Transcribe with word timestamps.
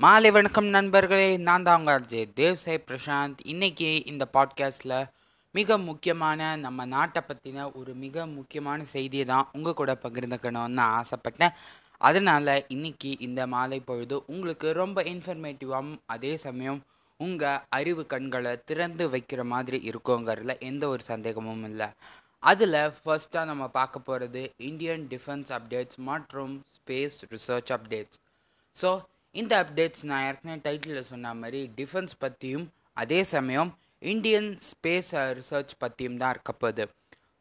மாலை 0.00 0.30
வணக்கம் 0.30 0.66
நண்பர்களே 0.66 1.36
நான் 1.36 1.62
தான் 1.62 1.78
உங்கள் 1.78 1.94
அஜய் 1.94 2.24
தேவ்சாய் 2.36 2.80
பிரசாந்த். 2.88 3.38
இன்னைக்கு 3.42 4.04
இந்த 4.04 4.24
பாட்காஸ்டில் 4.32 4.94
மிக 5.54 5.78
முக்கியமான 5.78 6.56
நம்ம 6.56 6.84
நாட்டை 6.84 7.22
பற்றின 7.28 7.72
ஒரு 7.72 7.94
மிக 7.94 8.26
முக்கியமான 8.26 8.84
செய்தியை 8.84 9.24
தான் 9.24 9.46
உங்கள் 9.52 9.74
கூட 9.74 9.92
பகிர்ந்துக்கணும்னு 10.02 10.78
நான் 10.78 10.94
ஆசைப்பட்டேன். 11.00 11.54
அதனால் 12.00 12.64
இன்னைக்கு 12.68 13.18
இந்த 13.18 13.46
மாலை 13.46 13.80
பொழுது 13.80 14.18
உங்களுக்கு 14.26 14.72
ரொம்ப 14.72 15.02
இன்ஃபர்மேட்டிவாகவும் 15.02 15.96
அதே 16.06 16.36
சமயம் 16.36 16.80
உங்கள் 17.20 17.62
அறிவு 17.68 18.06
கண்களை 18.06 18.60
திறந்து 18.64 19.06
வைக்கிற 19.08 19.44
மாதிரி 19.44 19.80
இருக்குங்கிறதுல 19.90 20.58
எந்த 20.58 20.88
ஒரு 20.88 21.02
சந்தேகமும் 21.02 21.64
இல்லை. 21.64 21.88
அதில் 22.42 22.80
ஃபர்ஸ்ட்டாக 22.98 23.44
நம்ம 23.44 23.68
பார்க்க 23.80 24.06
போகிறது 24.10 24.44
இந்தியன் 24.70 25.08
டிஃபென்ஸ் 25.08 25.52
அப்டேட்ஸ் 25.58 25.96
மற்றும் 25.96 26.54
ஸ்பேஸ் 26.76 27.18
ரிசர்ச் 27.30 27.72
அப்டேட்ஸ் 27.78 28.18
ஸோ 28.76 28.90
இந்த 29.34 29.52
அப்டேட்ஸ் 29.62 30.04
நான் 30.10 30.24
ஏற்கனவே 30.28 30.58
டைட்டிலில் 30.66 31.08
சொன்ன 31.10 31.32
மாதிரி 31.40 31.60
டிஃபென்ஸ் 31.78 32.14
பற்றியும் 32.24 32.66
அதே 33.02 33.20
சமயம் 33.34 33.70
இந்தியன் 34.12 34.48
ஸ்பேஸ் 34.68 35.10
ரிசர்ச் 35.38 35.72
பற்றியும் 35.82 36.18
தான் 36.22 36.32
இருக்க 36.34 36.52
போகுது. 36.62 36.84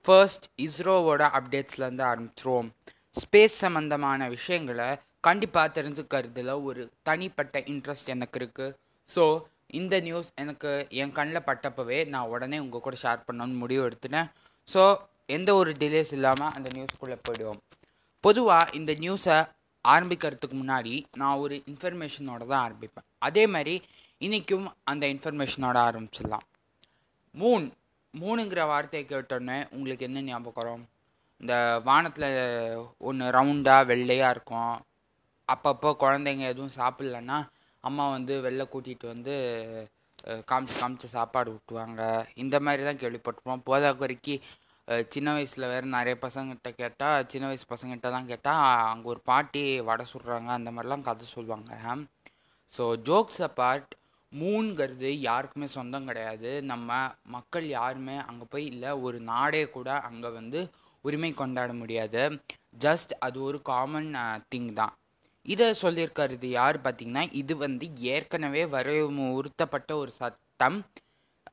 ஃபர்ஸ்ட் 0.05 0.45
இஸ்ரோவோட 0.65 1.23
அப்டேட்ஸ்லேருந்து 1.37 2.05
ஆரம்பிச்சிருவோம். 2.11 2.69
ஸ்பேஸ் 3.21 3.57
சம்மந்தமான 3.63 4.27
விஷயங்களை 4.35 4.89
கண்டிப்பாக 5.27 5.69
தெரிஞ்சுக்கிறதுல 5.77 6.53
ஒரு 6.67 6.81
தனிப்பட்ட 7.07 7.57
இன்ட்ரெஸ்ட் 7.73 8.11
எனக்கு 8.15 8.39
இருக்குது 8.41 8.75
ஸோ 9.09 9.23
இந்த 9.79 9.95
நியூஸ் 10.07 10.29
எனக்கு 10.41 10.71
என் 11.01 11.15
கண்ணில் 11.17 11.47
பட்டப்பவே 11.49 11.99
நான் 12.13 12.31
உடனே 12.33 12.57
உங்கள் 12.63 12.85
கூட 12.85 12.97
ஷேர் 13.03 13.25
பண்ணணும்னு 13.27 13.61
முடிவு 13.63 13.83
எடுத்துட்டேன். 13.87 14.29
ஸோ 14.69 14.81
எந்த 15.35 15.49
ஒரு 15.59 15.71
டிலேஸ் 15.81 16.11
இல்லாமல் 16.17 16.53
அந்த 16.57 16.67
நியூஸ்க்குள்ளே 16.77 17.17
போயிடுவோம். 17.27 17.61
பொதுவாக 18.23 18.73
இந்த 18.79 18.91
நியூஸை 19.03 19.37
ஆரம்பிக்கிறதுக்கு 19.91 20.55
முன்னாடி 20.61 20.93
நான் 21.21 21.41
ஒரு 21.43 21.55
இன்ஃபர்மேஷனோட 21.71 22.41
தான் 22.51 22.63
ஆரம்பிப்பேன். 22.67 23.07
அதே 23.27 23.43
மாதிரி 23.53 23.75
இன்றைக்கும் 24.25 24.67
அந்த 24.91 25.05
இன்ஃபர்மேஷனோட 25.13 25.77
ஆரம்பிச்சிடலாம். 25.89 26.45
மூன் 27.35 27.65
மூணுங்கிற 28.13 28.61
வார்த்தையை 28.71 29.03
கேட்டோடனே 29.11 29.57
உங்களுக்கு 29.75 30.07
என்ன 30.07 30.21
ஞாபகம் 30.29 30.59
வரும்? 30.59 30.83
இந்த 31.41 31.55
வானத்தில் 31.87 32.27
ஒன்று 33.07 33.25
ரவுண்டாக 33.37 33.87
வெள்ளையாக 33.91 34.33
இருக்கும். 34.35 34.75
அப்பப்போ 35.47 35.89
குழந்தைங்க 36.03 36.45
எதுவும் 36.53 36.77
சாப்பிட்லன்னா 36.79 37.37
அம்மா 37.87 38.03
வந்து 38.15 38.33
வெளில 38.45 38.63
கூட்டிகிட்டு 38.73 39.07
வந்து 39.13 39.33
காமிச்சு 40.49 40.75
காமிச்சு 40.81 41.07
சாப்பாடு 41.15 41.49
ஊட்டுவாங்க. 41.55 42.01
இந்த 42.43 42.55
மாதிரி 42.65 42.83
தான் 42.87 43.01
கேள்விப்பட்டிருப்போம். 43.01 43.65
போதாக்குறைக்கு 43.69 44.35
சின்ன 45.13 45.33
வயசில் 45.35 45.71
வேறு 45.71 45.87
நிறைய 45.97 46.15
பசங்கிட்ட 46.23 46.69
கேட்டால் 46.79 47.27
சின்ன 47.31 47.45
வயசு 47.49 47.65
பசங்கிட்ட 47.73 48.07
தான் 48.15 48.29
கேட்டால் 48.31 48.63
அங்கே 48.93 49.07
ஒரு 49.13 49.21
பாட்டி 49.29 49.63
வடை 49.89 50.05
சுடுறாங்க 50.11 50.49
அந்த 50.55 50.71
மாதிரிலாம் 50.75 51.05
கதை 51.09 51.27
சொல்லுவாங்க. 51.35 51.71
ஸோ 52.73 52.85
ஜோக்ஸ் 53.09 53.41
அப்பார்ட் 53.47 53.91
மூணுங்கிறது 54.31 55.09
யாருக்குமே 55.29 55.67
சொந்தம் 55.77 56.07
கிடையாது. 56.09 56.51
நம்ம 56.71 56.97
மக்கள் 57.35 57.65
யாருமே 57.77 58.15
அங்கே 58.29 58.45
போய் 58.53 58.65
இல்லை 58.73 58.91
ஒரு 59.07 59.17
நாடே 59.31 59.63
கூட 59.75 59.89
அங்கே 60.09 60.29
வந்து 60.39 60.61
உரிமை 61.05 61.31
கொண்டாட 61.41 61.71
முடியாது. 61.81 62.23
ஜஸ்ட் 62.85 63.13
அது 63.27 63.37
ஒரு 63.49 63.57
காமன் 63.71 64.11
திங் 64.51 64.71
தான். 64.81 64.93
இதை 65.45 65.67
சொல்லியிருக்கிறது 65.83 66.49
யார் 66.59 66.77
பார்த்தீங்கன்னா 66.83 67.23
இது 67.41 67.53
வந்து 67.63 67.85
ஏற்கனவே 68.15 68.63
வரைமுறுத்தப்பட்ட 68.75 69.91
ஒரு 70.03 70.11
சட்டம் 70.21 70.77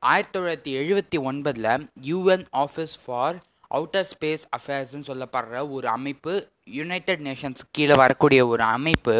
ஆயிரத்தி 0.09 0.33
தொள்ளாயிரத்தி 0.35 0.71
எழுபத்தி 0.81 1.17
ஒன்பதில் 1.29 1.83
UN 2.05 2.45
office 2.61 2.93
for 3.05 3.35
outer 3.71 4.07
space 4.11 4.45
அஃபேர்ஸ்னு 4.57 5.07
சொல்லப்படுற 5.09 5.59
ஒரு 5.69 5.87
அமைப்பு 5.87 6.33
யுனைடெட் 6.77 7.21
நேஷன்ஸ் 7.27 7.61
கீழே 7.71 7.95
வரக்கூடிய 7.95 8.47
ஒரு 8.47 8.63
அமைப்பு 8.63 9.15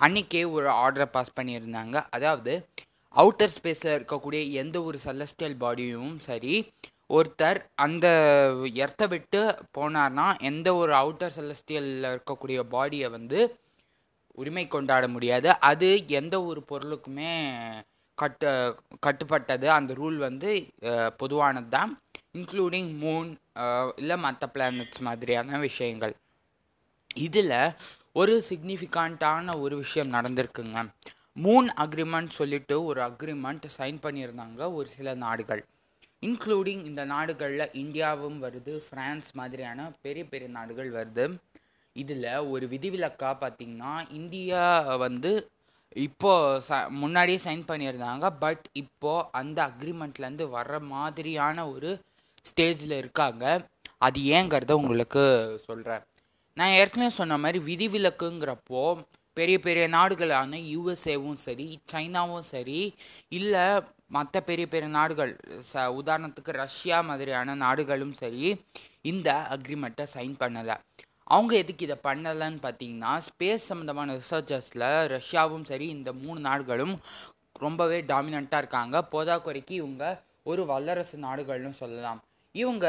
அன்னைக்கே 0.00 0.42
ஒரு 0.50 0.68
ஆர்டரை 0.82 1.06
பாஸ் 1.14 1.32
பண்ணியிருந்தாங்க. 1.40 1.96
அதாவது 2.10 2.52
அவுட்டர் 3.16 3.54
ஸ்பேஸில் 3.56 3.94
இருக்கக்கூடிய 3.98 4.42
எந்த 4.62 4.82
ஒரு 4.82 4.98
செலஸ்டியல் 5.04 5.56
பாடியும் 5.58 6.12
சரி 6.18 6.54
ஒருத்தர் 7.10 7.60
அந்த 7.74 8.06
எர்த்தை 8.84 9.08
விட்டு 9.08 9.40
போனார்னா 9.78 10.26
எந்த 10.50 10.68
ஒரு 10.74 10.92
அவுட்டர் 10.92 11.34
செலஸ்டியலில் 11.38 12.06
இருக்கக்கூடிய 12.12 12.60
பாடியை 12.74 13.10
வந்து 13.10 13.40
உரிமை 14.34 14.66
கொண்டாட 14.68 15.08
முடியாது. 15.08 15.48
அது 15.70 15.88
எந்த 16.20 16.44
ஒரு 16.50 16.62
பொருளுக்குமே 16.70 17.32
கட்டு 18.22 18.50
கட்டுப்பட்டது. 19.06 19.66
அந்த 19.78 19.92
ரூல் 20.02 20.18
வந்து 20.26 20.50
பொதுவானது 21.22 21.70
தான் 21.76 21.92
இன்க்ளூடிங் 22.38 22.92
மூன் 23.04 23.30
இல்லை 24.00 24.16
மற்ற 24.26 24.48
பிளானட்ஸ் 24.54 25.00
மாதிரியான 25.08 25.58
விஷயங்கள். 25.68 26.14
இதில் 27.26 27.58
ஒரு 28.20 28.34
சிக்னிஃபிகண்ட்டான 28.48 29.54
ஒரு 29.64 29.74
விஷயம் 29.82 30.10
நடந்திருக்குங்க. 30.16 30.78
மூன் 31.44 31.68
அக்ரிமெண்ட் 31.84 32.32
சொல்லிட்டு 32.38 32.76
ஒரு 32.88 33.00
அக்ரிமெண்ட் 33.08 33.66
சைன் 33.76 33.98
பண்ணியிருந்தாங்க 34.06 34.60
ஒரு 34.78 34.88
சில 34.96 35.14
நாடுகள். 35.24 35.62
இன்க்ளூடிங் 36.26 36.82
இந்த 36.90 37.02
நாடுகளில் 37.12 37.72
இந்தியாவும் 37.82 38.36
வருது 38.44 38.72
ஃப்ரான்ஸ் 38.86 39.30
மாதிரியான 39.38 39.86
பெரிய 40.04 40.24
பெரிய 40.32 40.48
நாடுகள் 40.58 40.90
வருது. 40.98 41.24
இதில் 41.96 42.28
ஒரு 42.52 42.64
விதிவிலக்காக 42.74 43.34
பார்த்தீங்கன்னா 43.40 43.94
இந்தியா 44.18 44.62
வந்து 45.04 45.32
இப்போது 45.96 46.62
ச 46.68 46.88
முன்னாடியே 46.88 47.38
சைன் 47.44 47.62
பண்ணியிருந்தாங்க 47.68 48.38
பட் 48.38 48.64
இப்போ 48.72 49.28
அந்த 49.32 49.58
அக்ரிமெண்ட்லேருந்து 49.66 50.46
வர்ற 50.56 50.80
மாதிரியான 50.80 51.70
ஒரு 51.70 51.90
ஸ்டேஜில் 52.50 52.96
இருக்காங்க. 52.98 53.44
அது 53.98 54.20
ஏங்கிறத 54.20 54.72
உங்களுக்கு 54.72 55.24
சொல்கிறேன் 55.66 56.02
நான் 56.54 56.68
ஏற்கனவே 56.68 57.10
சொன்ன 57.10 57.38
மாதிரி 57.38 57.58
விதிவிலக்குங்கிறப்போ 57.70 59.02
பெரிய 59.32 59.58
பெரிய 59.60 59.88
நாடுகளான 59.88 60.56
யூஎஸ்ஏவும் 60.74 61.38
சரி 61.44 61.78
சைனாவும் 61.92 62.40
சரி 62.40 62.94
இல்லை 63.28 63.82
மற்ற 64.06 64.40
பெரிய 64.40 64.66
பெரிய 64.66 64.88
நாடுகள் 64.90 65.32
ச 65.72 65.84
உதாரணத்துக்கு 66.00 66.52
ரஷ்யா 66.64 67.00
மாதிரியான 67.00 67.54
நாடுகளும் 67.54 68.12
சரி 68.12 68.60
இந்த 69.02 69.28
அக்ரிமெண்ட்டை 69.50 70.06
சைன் 70.14 70.34
பண்ணலை. 70.40 70.76
அவங்க 71.26 71.52
எதுக்கு 71.62 71.86
இதை 71.86 71.96
பண்ணலைன்னு 72.08 72.58
பார்த்தீங்கன்னா 72.64 73.12
ஸ்பேஸ் 73.28 73.68
சம்மந்தமான 73.70 74.16
ரிசர்ச்சர்ஸில் 74.20 74.88
ரஷ்யாவும் 75.16 75.68
சரி 75.70 75.86
இந்த 75.96 76.10
மூணு 76.22 76.40
நாடுகளும் 76.48 76.94
ரொம்பவே 77.64 77.98
டாமினண்ட்டாக 78.10 78.62
இருக்காங்க. 78.62 78.96
போதாக்குறைக்கு 79.12 79.74
இவங்க 79.82 80.04
ஒரு 80.50 80.62
வல்லரசு 80.70 81.16
நாடுகள்னு 81.26 81.80
சொல்லலாம். 81.82 82.20
இவங்க 82.54 82.86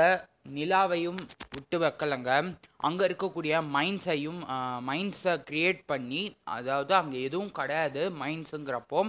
நிலாவையும் 0.56 1.20
விட்டு 1.56 1.78
வைக்கலைங்க. 1.84 2.32
அங்கே 2.88 3.04
இருக்கக்கூடிய 3.10 3.54
மைண்ட்ஸையும் 3.76 4.42
மைண்ட்ஸை 4.90 5.36
க்ரியேட் 5.50 5.82
பண்ணி 5.92 6.24
அதாவது 6.58 6.94
அங்கே 7.02 7.20
எதுவும் 7.28 7.54
கிடையாது 7.60 8.04
மைண்ட்ஸுங்கிறப்போ 8.24 9.02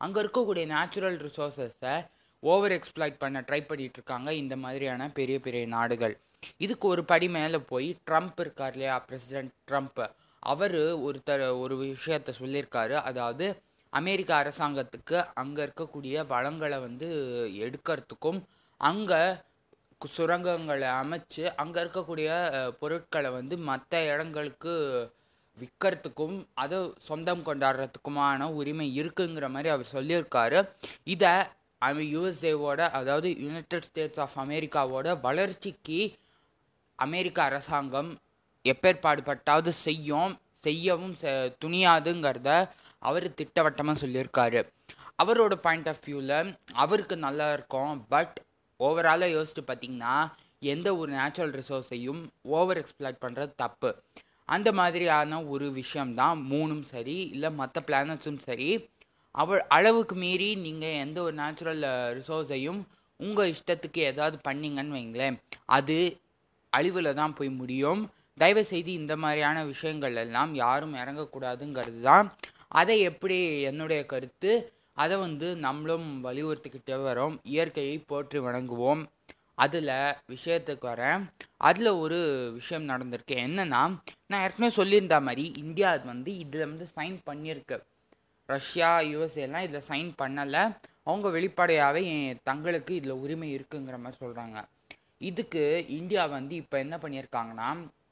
அங்கே 0.00 0.18
இருக்கக்கூடிய 0.22 0.64
நேச்சுரல் 0.74 1.18
ரிசோர்ஸஸை 1.26 1.94
ஓவர் 2.42 2.74
எக்ஸ்ப்ளாய்ட் 2.76 3.22
பண்ண 3.22 3.40
ட்ரை 3.48 3.60
பண்ணிகிட்ருக்காங்க 3.62 3.90
இருக்காங்க 3.90 4.30
இந்த 4.42 4.54
மாதிரியான 4.62 5.08
பெரிய 5.18 5.36
பெரிய 5.40 5.64
நாடுகள். 5.76 6.14
இதுக்கு 6.64 6.86
ஒரு 6.94 7.04
படி 7.10 7.28
மேலே 7.36 7.58
போய் 7.72 7.88
ட்ரம்ப் 8.10 8.40
இருக்கார் 8.44 8.74
இல்லையா? 8.76 8.96
பிரசிடென்ட் 9.08 9.54
ட்ரம்ப் 9.70 10.02
அவர் 10.52 10.78
ஒருத்தர் 11.08 11.44
ஒரு 11.64 11.74
விஷயத்த 11.84 12.30
சொல்லியிருக்காரு. 12.40 12.96
அதாவது 13.10 13.46
அமெரிக்க 13.92 14.30
அரசாங்கத்துக்கு 14.42 15.16
அங்கே 15.40 15.60
இருக்கக்கூடிய 15.66 16.26
வளங்களை 16.34 16.78
வந்து 16.88 17.08
எடுக்கிறதுக்கும் 17.64 18.40
அங்கே 18.90 19.22
சுரங்கங்களை 20.16 20.88
அமைச்சு 21.00 21.42
அங்கே 21.62 21.78
இருக்கக்கூடிய 21.82 22.28
பொருட்களை 22.80 23.30
வந்து 23.38 23.54
மற்ற 23.68 24.00
இடங்களுக்கு 24.12 24.72
விற்கிறதுக்கும் 25.58 26.36
அதை 26.62 26.78
சொந்தம் 27.08 27.44
கொண்டாடுறதுக்குமான 27.48 28.48
உரிமை 28.60 28.86
இருக்குங்கிற 29.00 29.48
மாதிரி 29.54 29.68
அவர் 29.74 29.92
சொல்லியிருக்காரு. 29.96 30.60
இதை 31.14 31.32
யூஎஸ்ஏவோட 32.14 32.80
அதாவது 32.98 33.28
யுனைடெட் 33.44 33.86
ஸ்டேட்ஸ் 33.88 34.20
ஆஃப் 34.24 34.36
அமெரிக்காவோட 34.44 35.08
வளர்ச்சிக்கு 35.26 36.00
அமெரிக்க 37.02 37.42
அரசாங்கம் 37.42 38.10
எப்பேற்பாடுபட்டாவது 38.64 39.68
செய்யும் 39.68 40.38
செய்யவும் 40.58 41.14
செ- 41.20 41.52
துணியாதுங்கிறத 41.64 42.68
அவர் 42.98 43.34
திட்டவட்டமாக 43.34 44.06
சொல்லியிருக்காரு. 44.06 44.60
அவரோட 45.22 45.54
பாயிண்ட் 45.54 45.88
ஆஃப் 45.88 46.04
வியூவில் 46.04 46.54
அவருக்கு 46.72 47.16
நல்லா 47.16 47.52
இருக்கும் 47.52 48.06
பட் 48.08 48.42
ஓவராலாக 48.80 49.30
யோசிச்சு 49.32 49.62
பார்த்தீங்கன்னா 49.66 50.30
எந்த 50.60 50.96
ஒரு 50.96 51.12
நேச்சுரல் 51.12 51.54
ரிசோர்ஸையும் 51.60 52.20
ஓவர் 52.42 52.80
எக்ஸ்ப்ளாய்ட் 52.82 53.22
பண்ணுறது 53.22 53.52
தப்பு. 53.56 53.90
அந்த 54.44 54.72
மாதிரியான 54.72 55.42
ஒரு 55.44 55.70
விஷயம்தான் 55.70 56.46
மூணும் 56.50 56.82
சரி 56.82 57.18
இல்லை 57.28 57.50
மற்ற 57.50 57.80
பிளானட்ஸும் 57.86 58.38
சரி. 58.38 58.88
அவ 59.30 59.58
அளவுக்கு 59.68 60.14
மீறி 60.14 60.54
நீங்கள் 60.54 60.98
எந்த 60.98 61.22
ஒரு 61.22 61.32
நேச்சுரல் 61.32 61.82
ரிசோர்ஸையும் 62.18 62.80
உங்கள் 63.16 63.54
இஷ்டத்துக்கு 63.54 63.98
ஏதாவது 63.98 64.38
பண்ணிங்கன்னு 64.48 64.96
வைங்களேன் 64.98 65.36
அது 65.64 66.20
அழிவில் 66.76 67.18
தான் 67.20 67.34
போய் 67.34 67.50
முடியும். 67.60 68.02
தயவு 68.40 68.62
செய்து 68.64 68.90
இந்த 68.92 69.14
மாதிரியான 69.16 69.64
விஷயங்கள் 69.64 70.16
எல்லாம் 70.16 70.52
யாரும் 70.54 70.94
இறங்கக்கூடாதுங்கிறது 70.94 72.00
தான் 72.00 72.28
அதை 72.80 72.96
எப்படி 73.10 73.38
என்னுடைய 73.70 74.06
கருத்து? 74.12 74.52
அதை 75.02 75.16
வந்து 75.16 75.48
நம்மளும் 75.56 76.08
வலியுறுத்திக்கிட்டே 76.24 76.96
வரோம். 77.08 77.34
இயற்கையை 77.42 77.96
போற்றி 78.10 78.38
வணங்குவோம். 78.38 79.02
அதில் 79.54 79.90
விஷயத்துக்கு 80.32 80.86
வரேன். 80.92 81.22
அதில் 81.68 81.90
ஒரு 82.04 82.18
விஷயம் 82.52 82.88
நடந்திருக்கு. 82.88 83.34
என்னன்னா 83.46 83.82
நான் 84.30 84.44
ஏற்கனவே 84.46 84.70
சொல்லியிருந்த 84.76 85.18
மாதிரி 85.22 85.44
இந்தியா 85.64 85.90
வந்து 86.04 86.30
இதில் 86.44 86.68
வந்து 86.70 86.86
சைன் 86.96 87.18
பண்ணியிருக்கு. 87.30 87.78
ரஷ்யா 88.48 88.90
யுஎஸ்ஏலாம் 89.00 89.46
எல்லாம் 89.48 89.66
இதில் 89.68 89.88
சைன் 89.88 90.10
பண்ணலை. 90.22 90.62
அவங்க 91.04 91.28
வெளிப்படையாகவே 91.28 92.02
தங்களுக்கு 92.48 92.92
இதில் 92.94 93.20
உரிமை 93.24 93.48
இருக்குங்கிற 93.56 93.96
மாதிரி 93.98 94.20
சொல்கிறாங்க 94.24 94.58
இதுக்கு 95.30 95.62
இந்தியா 95.98 96.22
வந்து 96.36 96.54
இப்போ 96.62 96.76
என்ன 96.84 96.96
பண்ணியிருக்காங்கன்னா 97.02 97.68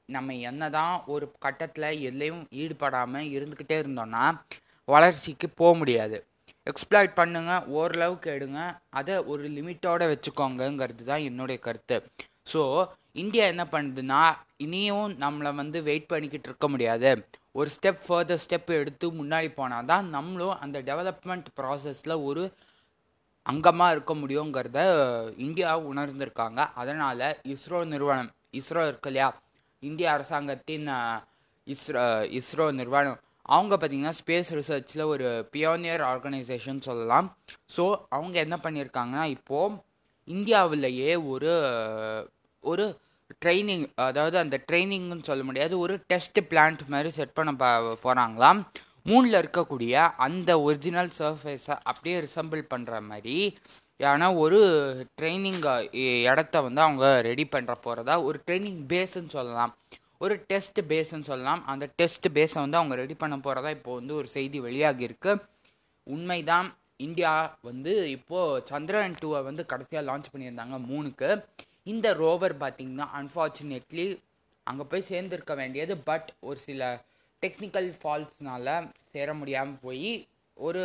நம்ம 0.08 0.34
என்னதான் 0.50 0.94
ஒரு 1.12 1.26
கட்டத்தில் 1.44 1.88
எதுலேயும் 2.08 2.44
ஈடுபடாமல் 2.62 3.30
இருந்துக்கிட்டே 3.36 3.76
இருந்தோம்னா 3.82 4.24
வளர்ச்சிக்கு 4.88 5.48
போக 5.60 5.72
முடியாது. 5.80 6.16
எக்ஸ்ப்ளாய்ட் 6.66 7.12
பண்ணுங்க 7.18 7.52
ஓரளவுக்கு 7.78 8.28
எடுங்க 8.36 8.60
அதை 8.98 9.14
ஒரு 9.32 9.44
லிமிட்டோட 9.56 10.02
வச்சுக்கோங்கங்கிறது 10.12 11.04
தான் 11.10 11.26
என்னுடைய 11.28 11.58
கருத்து. 11.66 11.96
ஸோ 12.52 12.62
இந்தியா 13.22 13.44
என்ன 13.52 13.64
பண்ணுதுன்னா 13.74 14.22
இனியும் 14.64 15.12
நம்மளை 15.22 15.50
வந்து 15.60 15.78
வெயிட் 15.88 16.10
பண்ணிக்கிட்டு 16.12 16.48
இருக்க 16.50 16.66
முடியாது. 16.72 17.10
ஒரு 17.58 17.68
ஸ்டெப் 17.76 18.02
ஃபர்தர் 18.06 18.42
ஸ்டெப் 18.44 18.70
எடுத்து 18.80 19.06
முன்னாடி 19.20 19.48
போனால் 19.60 19.88
தான் 19.92 20.04
நம்மளும் 20.16 20.58
அந்த 20.64 20.78
டெவலப்மெண்ட் 20.90 21.48
ப்ராசஸில் 21.60 22.14
ஒரு 22.28 22.42
அங்கமாக 23.46 23.94
இருக்க 23.94 24.12
முடியுங்கிறத 24.14 24.80
இந்தியா 25.46 25.70
உணர்ந்திருக்காங்க. 25.92 26.60
அதனால் 26.80 27.26
இஸ்ரோ 27.54 27.80
நிறுவனம் 27.84 28.30
இஸ்ரோ 28.60 28.82
இருக்கு 28.90 29.10
இல்லையா? 29.10 29.28
இந்திய 29.82 30.06
அரசாங்கத்தின் 30.12 30.86
இஸ்ரோ 31.66 32.04
இஸ்ரோ 32.40 32.66
நிறுவனம். 32.80 33.18
அவங்க 33.42 33.74
பார்த்தீங்கன்னா 33.76 34.14
ஸ்பேஸ் 34.20 34.50
ரிசர்ச்சில் 34.58 35.04
ஒரு 35.12 35.28
பியோனியர் 35.52 36.02
ஆர்கனைசேஷன் 36.12 36.80
சொல்லலாம். 36.88 37.28
ஸோ 37.76 37.84
அவங்க 38.16 38.36
என்ன 38.46 38.56
பண்ணியிருக்காங்கன்னா 38.64 39.24
இப்போது 39.36 39.78
இந்தியாவிலேயே 40.28 41.12
ஒரு 41.32 41.52
ஒரு 42.64 42.84
ட்ரைனிங் 43.44 43.84
அதாவது 44.08 44.36
அந்த 44.38 44.56
ட்ரைனிங்னு 44.68 45.26
சொல்ல 45.28 45.42
முடியாது 45.48 45.74
ஒரு 45.78 45.94
டெஸ்ட் 46.12 46.40
பிளான்ட் 46.50 46.82
மாதிரி 46.88 47.10
செட் 47.18 47.36
பண்ண 47.38 47.52
போகிறாங்களாம் 48.04 48.60
மூணில் 49.08 49.40
இருக்கக்கூடிய 49.40 49.92
அந்த 50.16 50.50
ஒரிஜினல் 50.60 51.12
சர்ஃபேஸை 51.18 51.76
அப்படியே 51.82 52.16
ரிசம்பிள் 52.20 52.62
பண்ணுற 52.72 53.00
மாதிரி 53.00 53.36
ஆனால் 54.00 54.34
ஒரு 54.34 54.58
ட்ரைனிங் 55.20 55.60
இடத்த 56.22 56.60
வந்து 56.60 56.80
அவங்க 56.80 57.06
ரெடி 57.20 57.44
பண்ணுற 57.52 57.72
போகிறதா 57.82 58.14
ஒரு 58.22 58.38
ட்ரைனிங் 58.46 58.82
பேஸுன்னு 58.92 59.32
சொல்லலாம். 59.36 59.72
ஒரு 60.18 60.34
டெஸ்ட் 60.46 60.80
பேஸ்ன்னு 60.88 61.28
சொல்லலாம். 61.28 61.62
அந்த 61.66 61.84
டெஸ்ட் 61.96 62.28
பேஸை 62.28 62.58
வந்து 62.60 62.76
அவங்க 62.76 62.94
ரெடி 62.94 63.14
பண்ண 63.14 63.36
போகிறதா 63.38 63.70
இப்போ 63.70 63.94
வந்து 63.94 64.14
ஒரு 64.14 64.28
செய்தி 64.28 64.60
வெளியாகியிருக்கு 64.60 65.32
உண்மைதான் 66.06 66.68
இந்தியா 66.96 67.32
வந்து 67.60 67.92
இப்போது 68.10 68.62
சந்திரன் 68.70 69.18
டூவை 69.22 69.42
வந்து 69.42 69.66
கடைசியாக 69.66 70.06
லான்ச் 70.08 70.32
பண்ணியிருந்தாங்க 70.32 70.78
மூணுக்கு 70.90 71.28
இந்த 71.84 72.08
ரோவர் 72.14 72.54
பார்த்திங்கன்னா 72.62 73.06
அன்ஃபார்ச்சுனேட்லி 73.20 74.06
அங்கே 74.66 74.82
போய் 74.82 75.08
சேர்ந்துருக்க 75.08 75.54
வேண்டியது 75.56 75.94
பட் 75.98 76.28
ஒரு 76.40 76.58
சில 76.58 76.82
டெக்னிக்கல் 77.44 77.88
ஃபால்ஸ்னால் 78.00 78.72
சேர 79.12 79.28
முடியாமல் 79.40 79.80
போய் 79.84 80.10
ஒரு 80.56 80.82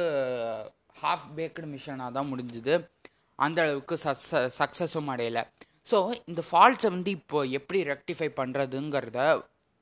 ஹாஃப் 1.02 1.26
பேக்கடு 1.38 1.68
மிஷனாக 1.72 2.12
தான் 2.18 2.30
முடிஞ்சுது. 2.32 2.76
அந்த 3.40 3.60
அளவுக்கு 3.64 3.96
சக்ஸ 4.04 4.42
சக்ஸஸும் 4.60 5.10
அடையலை. 5.14 5.44
ஸோ 5.90 5.98
இந்த 6.32 6.42
ஃபால்ட்ஸை 6.50 6.90
வந்து 6.96 7.12
இப்போ 7.20 7.40
எப்படி 7.58 7.80
ரெக்டிஃபை 7.92 8.30
பண்ணுறதுங்கிறத 8.40 9.26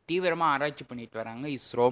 தீவிரமாக 0.09 0.53
ஆராய்ச்சி 0.53 0.85
பண்ணிட்டு 0.87 1.19
வராங்க 1.21 1.45
இஸ்ரோ. 1.57 1.85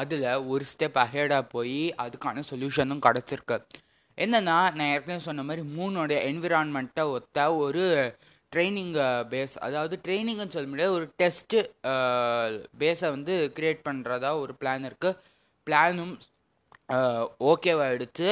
அதில் 0.00 0.24
ஒரு 0.52 0.64
ஸ்டெப் 0.70 0.98
அஹேடாக 1.04 1.44
போய் 1.54 1.78
அதுக்கான 2.04 2.42
சொல்யூஷனும் 2.50 3.04
கிடச்சிருக்கு. 3.06 3.58
என்னென்னா 4.18 4.56
நான் 4.76 4.90
ஏற்கனவே 4.94 5.20
சொன்ன 5.28 5.44
மாதிரி 5.48 5.62
மூணோடைய 5.78 6.18
என்விரான்மெண்ட்டை 6.30 7.04
ஒத்த 7.16 7.46
ஒரு 7.64 7.84
ட்ரைனிங் 8.52 8.94
பேஸ் 9.30 9.54
uh, 9.54 9.64
அதாவது 9.66 9.94
ட்ரைனிங்னு 10.04 10.54
சொல்ல 10.54 10.68
முடியாது 10.68 10.96
ஒரு 10.98 11.06
டெஸ்ட்டு 11.20 11.58
பேஸை 12.78 13.06
uh, 13.06 13.14
வந்து 13.14 13.34
க்ரியேட் 13.56 13.82
பண்ணுறதா 13.86 14.30
ஒரு 14.42 14.54
பிளான் 14.60 14.86
இருக்குது 14.88 15.18
பிளானும் 15.66 16.14
ஓகேவாயிடுச்சு 17.46 18.28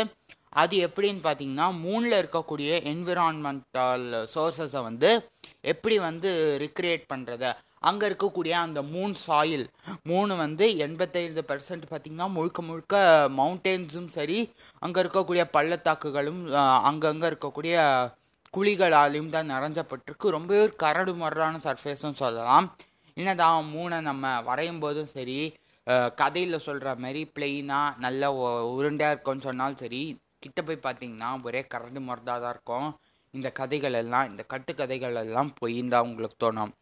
அது 0.56 0.74
எப்படின்னு 0.86 1.22
பார்த்தீங்கன்னா 1.22 1.68
மூணில் 1.80 2.20
இருக்கக்கூடிய 2.20 2.70
என்விரான்மெண்டல் 2.92 4.08
சோர்சஸை 4.34 4.80
uh, 4.80 4.88
வந்து 4.88 5.12
எப்படி 5.64 5.98
வந்து 6.00 6.30
ரிக்ரியேட் 6.64 7.04
பண்ணுறத 7.10 7.46
அங்கே 7.84 8.04
இருக்கக்கூடிய 8.08 8.54
அந்த 8.58 8.80
மூணு 8.92 9.14
சாயில் 9.24 9.64
மூணு 10.02 10.32
வந்து 10.36 10.64
எண்பத்தைந்து 10.84 11.42
பர்சன்ட் 11.44 11.84
பார்த்திங்கன்னா 11.86 12.28
முழுக்க 12.30 12.62
முழுக்க 12.62 12.96
மவுண்டெயின்ஸும் 13.38 14.10
சரி 14.14 14.38
அங்கே 14.82 15.02
இருக்கக்கூடிய 15.02 15.44
பள்ளத்தாக்குகளும் 15.52 16.42
அங்கங்கே 16.84 17.28
இருக்கக்கூடிய 17.30 17.76
குழிகளாலையும் 18.54 19.32
தான் 19.34 19.52
நிறைஞ்சப்பட்டிருக்கு. 19.54 20.26
ரொம்பவே 20.36 20.60
ஒரு 20.66 20.74
கரடு 20.82 21.12
முரடான 21.20 21.60
சர்ஃபேஸும் 21.66 22.20
சொல்லலாம். 22.22 22.66
என்னதான் 23.16 23.70
மூணை 23.74 23.98
நம்ம 24.08 24.30
வரையும் 24.48 24.82
போதும் 24.84 25.12
சரி 25.16 25.38
கதையில் 26.20 26.64
சொல்கிற 26.66 26.90
மாதிரி 27.02 27.22
பிளெயினாக 27.36 27.98
நல்ல 28.04 28.30
உருண்டையாக 28.74 29.14
இருக்கும்னு 29.14 29.46
சொன்னாலும் 29.48 29.80
சரி 29.82 30.02
கிட்ட 30.44 30.60
போய் 30.68 30.84
பார்த்தீங்கன்னா 30.86 31.30
ஒரே 31.48 31.60
கரண்டு 31.74 32.00
முரடாக 32.06 32.38
தான் 32.44 32.54
இருக்கும். 32.54 32.88
இந்த 33.34 33.48
கதைகள் 33.58 33.96
எல்லாம் 34.00 34.28
இந்த 34.30 34.42
கட்டுக்கதைகள் 34.52 35.16
எல்லாம் 35.22 35.50
பொய்ன்னு 35.60 35.92
தான் 35.94 36.06
உங்களுக்கு 36.08 36.36
தோணும். 36.44 36.72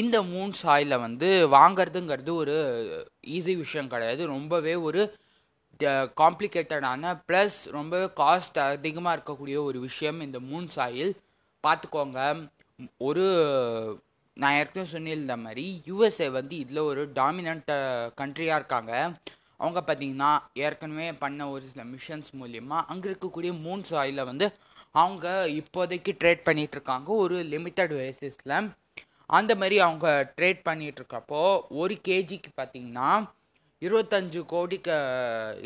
இந்த 0.00 0.16
மூன் 0.32 0.52
சாயில் 0.62 1.02
வந்து 1.06 1.28
வாங்கிறதுங்கிறது 1.56 2.32
ஒரு 2.42 2.56
ஈஸி 3.36 3.54
விஷயம் 3.62 3.90
கிடையாது. 3.94 4.22
ரொம்பவே 4.34 4.74
ஒரு 4.88 5.02
காம்ப்ளிகேட்டடான 6.20 7.12
ப்ளஸ் 7.28 7.58
ரொம்பவே 7.70 8.08
காஸ்ட் 8.20 8.58
அதிகமாக 8.58 9.16
இருக்கக்கூடிய 9.16 9.56
ஒரு 9.64 9.80
விஷயம் 9.80 10.20
இந்த 10.20 10.38
மூன் 10.50 10.68
சாயில் 10.76 11.12
பார்த்துக்கோங்க 11.64 12.20
ஒரு 12.98 13.24
நான் 14.36 14.56
ஏற்கனவே 14.58 14.90
சொன்னிருந்த 14.92 15.34
மாதிரி 15.36 15.64
யூஎஸ்ஏ 15.86 16.28
வந்து 16.30 16.54
இதில் 16.56 16.86
ஒரு 16.90 17.02
டாமினண்ட் 17.14 17.72
கண்ட்ரியாக 18.20 18.58
இருக்காங்க. 18.60 18.92
அவங்க 19.56 19.80
பார்த்தீங்கன்னா 19.80 20.30
ஏற்கனவே 20.54 21.08
பண்ண 21.12 21.48
ஒரு 21.48 21.64
சில 21.72 21.82
மிஷன்ஸ் 21.84 22.30
மூலியமாக 22.38 22.86
அங்கே 22.88 23.08
இருக்கக்கூடிய 23.10 23.52
மூன் 23.64 23.84
சாயில 23.90 24.24
வந்து 24.24 24.46
அவங்க 24.92 25.26
இப்போதைக்கு 25.60 26.12
ட்ரேட் 26.20 26.42
பண்ணிகிட்ருக்காங்க 26.44 27.08
இருக்காங்க 27.08 27.12
ஒரு 27.14 27.36
லிமிட்டட் 27.52 27.92
பேசிஸில் 28.00 28.56
அந்த 29.26 29.52
மாதிரி 29.54 29.76
அவங்க 29.80 30.08
ட்ரேட் 30.36 30.62
பண்ணிகிட்ருக்கப்போ 30.64 31.42
இருக்கப்போ 31.42 31.76
ஒரு 31.76 31.94
கேஜிக்கு 32.08 32.50
பார்த்தீங்கன்னா 32.56 33.10
இருபத்தஞ்சு 33.86 34.40
கோடிக்கு 34.52 34.96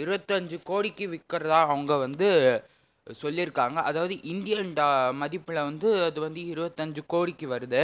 இருபத்தஞ்சு 0.02 0.56
கோடிக்கு 0.70 1.06
விற்கிறதா 1.14 1.58
அவங்க 1.66 1.92
வந்து 2.06 2.28
சொல்லியிருக்காங்க. 3.06 3.78
அதாவது 3.88 4.14
இந்தியன் 4.32 4.72
டா 4.78 4.86
மதிப்பில் 5.22 5.66
வந்து 5.70 5.88
அது 6.08 6.20
வந்து 6.26 6.40
இருபத்தஞ்சு 6.52 7.02
கோடிக்கு 7.14 7.48
வருது. 7.54 7.82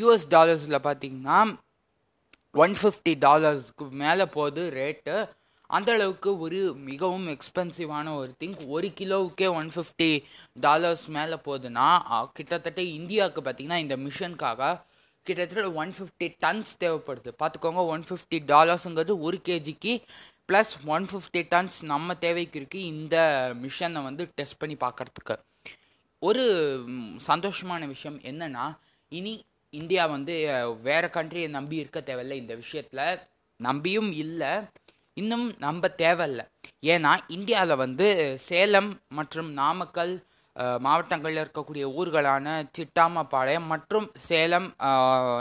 யூஎஸ் 0.00 0.28
டாலர்ஸில் 0.36 0.84
பார்த்தீங்கன்னா 0.86 1.38
ஒன் 2.54 2.74
ஃபிஃப்டி 2.80 3.12
டாலர்ஸ்க்கு 3.26 3.84
மேலே 4.02 4.24
போகுது 4.36 4.62
ரேட்டு 4.78 5.16
அந்த 5.70 5.88
அளவுக்கு 5.96 6.30
ஒரு 6.44 6.58
மிகவும் 6.90 7.26
எக்ஸ்பென்சிவான 7.34 8.12
ஒரு 8.20 8.30
திங் 8.42 8.54
ஒரு 8.76 8.88
கிலோவுக்கே 8.98 9.48
ஒன் 9.60 9.68
ஃபிஃப்டி 9.74 10.10
டாலர்ஸ் 10.66 11.04
மேலே 11.16 11.36
போகுதுன்னா 11.46 11.88
கிட்டத்தட்ட 12.38 12.80
இந்தியாவுக்கு 12.98 13.42
பார்த்தீங்கன்னா 13.42 13.80
இந்த 13.84 13.96
மிஷனுக்காக 14.06 14.70
கிட்டத்தட்ட 15.28 15.72
ஒன் 15.82 15.92
ஃபிஃப்டி 15.96 16.26
டன்ஸ் 16.44 16.70
தேவைப்படுது. 16.82 17.30
பார்த்துக்கோங்க 17.42 17.82
ஒன் 17.94 18.04
ஃபிஃப்டி 18.08 18.38
டாலர்ஸுங்கிறது 18.52 19.14
ஒரு 19.26 19.38
கேஜிக்கு 19.48 19.92
ப்ளஸ் 20.48 20.74
ஒன் 20.94 21.06
ஃபிஃப்டி 21.10 21.40
டன்ஸ் 21.52 21.76
நம்ம 21.92 22.16
தேவைக்கு 22.24 22.60
இருக்குது 22.60 22.86
இந்த 22.94 23.16
மிஷனை 23.62 24.02
வந்து 24.08 24.24
டெஸ்ட் 24.38 24.60
பண்ணி 24.62 24.76
பார்க்குறதுக்கு. 24.84 25.36
ஒரு 26.28 26.44
சந்தோஷமான 27.30 27.82
விஷயம் 27.94 28.18
என்னென்னா 28.30 28.66
இனி 29.08 29.34
இந்தியா 29.80 30.04
வந்து 30.14 30.34
வேறு 30.82 31.08
கண்ட்ரியை 31.16 31.48
நம்பி 31.56 31.76
இருக்க 31.82 32.00
தேவையில்லை 32.00 32.36
இந்த 32.42 32.54
விஷயத்தில். 32.62 33.18
நம்பியும் 33.60 34.10
இல்லை. 34.24 34.52
இன்னும் 35.20 35.46
நம்ப 35.66 35.88
தேவையில்லை. 36.02 36.44
ஏன்னா 36.92 37.12
இந்தியாவில் 37.36 37.80
வந்து 37.84 38.06
சேலம் 38.48 38.90
மற்றும் 39.18 39.50
நாமக்கல் 39.60 40.14
மாவட்டங்களில் 40.86 41.42
இருக்கக்கூடிய 41.44 41.84
ஊர்களான 42.00 42.46
சிட்டாமப்பாளையம் 42.76 43.70
மற்றும் 43.72 44.06
சேலம் 44.28 44.68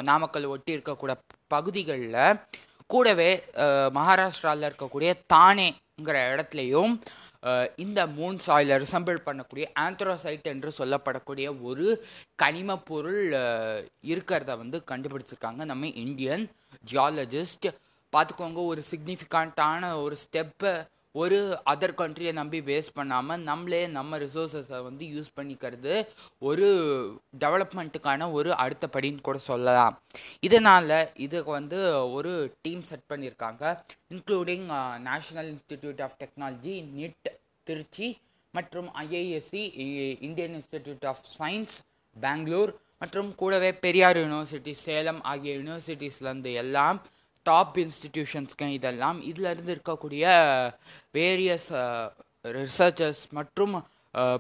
நாமக்கல் 0.10 0.52
ஒட்டி 0.54 0.76
இருக்கக்கூடிய 0.78 1.16
பகுதிகளில் 1.56 2.20
கூடவே 2.94 3.32
மகாராஷ்டிராவில் 3.98 4.68
இருக்கக்கூடிய 4.70 5.10
தானேங்கிற 5.34 6.18
இடத்துலையும் 6.34 6.94
இந்த 7.84 8.00
மூன் 8.18 8.38
சாயில் 8.46 8.74
ரிசம்பிள் 8.84 9.26
பண்ணக்கூடிய 9.26 9.66
ஆந்த்ரோசைட் 9.86 10.48
என்று 10.54 10.70
சொல்லப்படக்கூடிய 10.78 11.48
ஒரு 11.70 11.88
கனிம 12.42 12.78
பொருள் 12.90 13.22
இருக்கிறத 14.12 14.58
வந்து 14.62 14.78
கண்டுபிடிச்சிருக்காங்க. 14.92 15.62
நம்ம 15.72 15.92
இந்தியன் 16.06 16.44
ஜியாலஜிஸ்ட். 16.92 17.68
பார்த்துக்கோங்க 18.14 18.62
ஒரு 18.72 18.82
சிக்னிஃபிகண்ட்டான 18.92 19.92
ஒரு 20.04 20.16
ஸ்டெப்பை 20.24 20.74
ஒரு 21.18 21.38
அதர் 21.72 21.96
கண்ட்ரியை 22.00 22.32
நம்பி 22.40 22.60
வேஸ்ட் 22.70 22.96
பண்ணாமல் 23.00 23.44
நம்மளே 23.50 23.82
நம்ம 23.98 24.18
ரிசோர்ஸஸை 24.24 24.80
வந்து 24.88 25.04
யூஸ் 25.16 25.30
பண்ணிக்கிறது 25.38 25.94
ஒரு 26.50 26.68
டெவலப்மெண்ட்டுக்கான 27.44 28.30
ஒரு 28.38 28.52
அடுத்த 28.64 28.86
படின்னு 28.96 29.26
கூட 29.28 29.40
சொல்லலாம். 29.50 29.96
இதனால் 30.48 30.96
இதுக்கு 31.26 31.52
வந்து 31.60 31.80
ஒரு 32.18 32.32
டீம் 32.66 32.84
செட் 32.90 33.10
பண்ணியிருக்காங்க 33.12 33.64
including 34.16 34.66
national 35.10 35.52
institute 35.54 36.02
of 36.08 36.18
technology 36.24 36.76
NIT 36.98 37.30
Trichy 37.68 38.10
மற்றும் 38.54 38.90
IISc 39.06 39.64
Indian 40.28 40.56
institute 40.58 41.06
of 41.12 41.24
science 41.38 41.76
Bangalore 42.16 42.72
மற்றும் 43.02 43.30
கூடவே 43.40 43.70
பெரியார் 43.84 44.18
யூனிவர்சிட்டி 44.22 44.74
சேலம் 44.86 45.20
ஆகிய 45.32 45.52
யூனிவர்சிட்டிஸ்லேருந்து 45.58 46.52
எல்லாம் 46.64 47.00
டாப் 47.50 47.78
இன்ஸ்டிடியூஷன்ஸ்க்கு 47.84 48.68
இதெல்லாம். 48.78 49.20
இதிலிருந்து 49.30 49.76
இருக்கக்கூடிய 49.78 50.26
வேரியஸ் 51.20 51.70
ரிசர்ச்சர்ஸ் 52.60 53.24
மற்றும் 53.38 53.76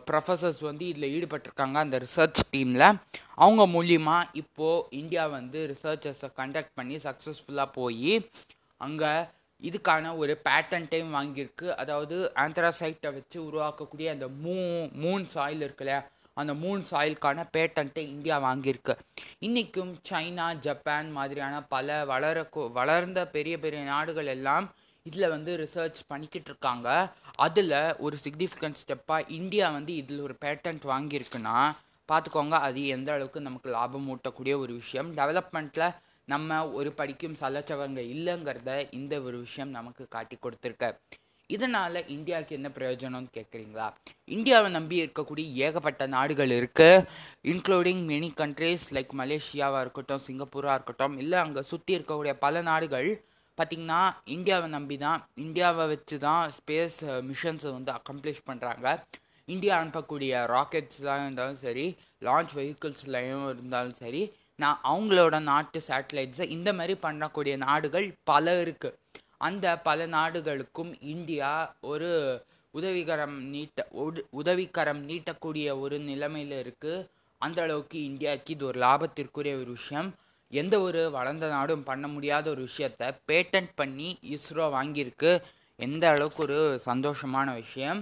ப்ரொஃபஸர்ஸ் 0.09 0.61
வந்து 0.67 0.83
இதில் 0.91 1.13
ஈடுபட்டிருக்காங்க 1.15 1.77
அந்த 1.85 1.97
ரிசர்ச் 2.05 2.39
டீமில் 2.53 2.85
அவங்க 3.45 3.63
மூலியமாக 3.73 4.29
இப்போது 4.41 4.85
இந்தியா 4.99 5.23
வந்து 5.37 5.59
ரிசர்ச்சர்ஸை 5.73 6.29
கண்டக்ட் 6.39 6.77
பண்ணி 6.79 6.95
சக்ஸஸ்ஃபுல்லாக 7.07 7.75
போய் 7.79 8.13
அங்கே 8.85 9.11
இதுக்கான 9.69 10.09
ஒரு 10.21 10.33
பேட்டன்ட்டையும் 10.47 11.13
வாங்கியிருக்கு. 11.17 11.67
அதாவது 11.81 12.15
ஆந்த்ராசைட்டை 12.43 13.11
வச்சு 13.15 13.37
உருவாக்கக்கூடிய 13.47 14.07
அந்த 14.15 14.27
மூ 14.43 14.55
மூன் 15.03 15.25
சாயில் 15.35 15.63
இருக்குல்ல 15.67 15.95
அந்த 16.41 16.53
மூன் 16.63 16.81
சாயிலுக்கான 16.91 17.45
பேட்டன்ட்டை 17.55 18.03
இந்தியா 18.15 18.35
வாங்கியிருக்கு. 18.47 18.93
இன்றைக்கும் 19.47 19.93
சைனா 20.09 20.47
ஜப்பான் 20.65 21.09
மாதிரியான 21.17 21.55
பல 21.75 21.97
வளர 22.11 22.47
வளர்ந்த 22.79 23.19
பெரிய 23.35 23.55
பெரிய 23.65 23.81
நாடுகள் 23.93 24.29
எல்லாம் 24.35 24.67
இதில் 25.09 25.33
வந்து 25.33 25.51
ரிசர்ச் 25.63 25.99
பண்ணிக்கிட்டு 26.11 26.49
இருக்காங்க. 26.49 26.87
அதில் 27.45 27.75
ஒரு 28.05 28.15
சிக்னிஃபிகண்ட் 28.23 28.81
ஸ்டெப்பாக 28.83 29.29
இந்தியா 29.39 29.67
வந்து 29.77 29.93
இதில் 30.01 30.25
ஒரு 30.27 30.35
பேட்டன்ட் 30.45 30.85
வாங்கியிருக்குன்னா 30.93 31.57
பார்த்துக்கோங்க 32.11 32.57
அது 32.67 32.81
எந்த 32.95 33.09
அளவுக்கு 33.13 33.39
நமக்கு 33.47 33.69
லாபம் 33.77 34.09
ஊட்டக்கூடிய 34.13 34.55
ஒரு 34.63 34.73
விஷயம். 34.81 35.09
டெவலப்மெண்ட்டில் 35.19 35.95
நம்ம 36.33 36.59
ஒரு 36.77 36.89
படிக்கும் 36.99 37.39
சலச்சவங்க 37.41 38.01
இல்லைங்கிறத 38.15 38.71
இந்த 38.99 39.13
ஒரு 39.27 39.37
விஷயம் 39.45 39.71
நமக்கு 39.77 40.03
காட்டி 40.15 40.37
கொடுத்துருக்க. 40.37 40.87
இதனால் 41.49 42.07
இந்தியாவுக்கு 42.07 42.55
என்ன 42.55 42.69
பிரயோஜனம்னு 42.77 43.29
கேட்குறீங்களா 43.37 43.85
இந்தியாவை 44.27 44.69
நம்பி 44.69 44.95
இருக்கக்கூடிய 45.03 45.45
ஏகப்பட்ட 45.65 46.07
நாடுகள் 46.07 46.49
இருக்குது 46.49 47.05
இன்க்ளூடிங் 47.45 48.03
மெனி 48.05 48.29
கண்ட்ரீஸ் 48.37 48.85
லைக் 48.93 49.13
மலேசியாவாக 49.13 49.81
இருக்கட்டும் 49.81 50.25
சிங்கப்பூராக 50.27 50.73
இருக்கட்டும் 50.73 51.17
இல்லை 51.17 51.39
அங்கே 51.39 51.61
சுற்றி 51.61 51.97
இருக்கக்கூடிய 51.97 52.33
பல 52.37 52.61
நாடுகள். 52.61 53.09
பார்த்திங்கன்னா 53.57 54.01
இந்தியாவை 54.25 54.67
நம்பி 54.69 54.97
தான் 54.97 55.21
இந்தியாவை 55.35 55.85
வச்சு 55.87 56.17
தான் 56.19 56.49
ஸ்பேஸ் 56.49 56.99
மிஷன்ஸை 57.21 57.71
வந்து 57.71 57.91
அக்கம்ப்ளிஷ் 57.91 58.43
பண்ணுறாங்க 58.47 58.89
இந்தியா 59.47 59.75
அனுப்பக்கூடிய 59.77 60.43
ராக்கெட்ஸ்லாம் 60.47 61.23
இருந்தாலும் 61.23 61.61
சரி 61.61 61.85
லான்ச் 62.25 62.53
வெஹிக்கிள்ஸ்லையும் 62.53 63.49
இருந்தாலும் 63.49 63.93
சரி 63.93 64.21
நான் 64.59 64.79
அவங்களோட 64.83 65.39
நாட்டு 65.43 65.79
சேட்டலைட்ஸை 65.87 66.45
இந்த 66.49 66.69
மாதிரி 66.73 66.93
பண்ணக்கூடிய 67.01 67.55
நாடுகள் 67.57 68.07
பல 68.23 68.55
இருக்குது 68.63 68.97
அந்த 69.37 69.65
பல 69.87 70.05
நாடுகளுக்கும் 70.05 70.91
இந்தியா 71.13 71.51
ஒரு 71.81 72.09
உதவிகரம் 72.73 73.37
நீட்ட 73.53 73.85
உதவிக்கரம் 74.31 75.01
நீட்டக்கூடிய 75.09 75.67
ஒரு 75.79 75.99
நிலைமையில் 75.99 76.55
இருக்குது 76.63 77.05
அந்த 77.41 77.61
அளவுக்கு 77.61 77.97
இந்தியாவுக்கு 78.03 78.53
இது 78.53 78.65
ஒரு 78.65 78.79
லாபத்திற்குரிய 78.79 79.53
ஒரு 79.61 79.71
விஷயம். 79.79 80.09
எந்த 80.53 80.75
ஒரு 80.79 81.11
வளர்ந்த 81.11 81.47
நாடும் 81.47 81.83
பண்ண 81.83 82.05
முடியாத 82.07 82.49
ஒரு 82.49 82.69
விஷயத்த 82.69 83.09
பேட்டன்ட் 83.27 83.71
பண்ணி 83.75 84.09
இஸ்ரோ 84.33 84.65
வாங்கியிருக்கு. 84.77 85.31
எந்த 85.75 86.03
அளவுக்கு 86.09 86.43
ஒரு 86.43 86.81
சந்தோஷமான 86.85 87.53
விஷயம். 87.53 87.99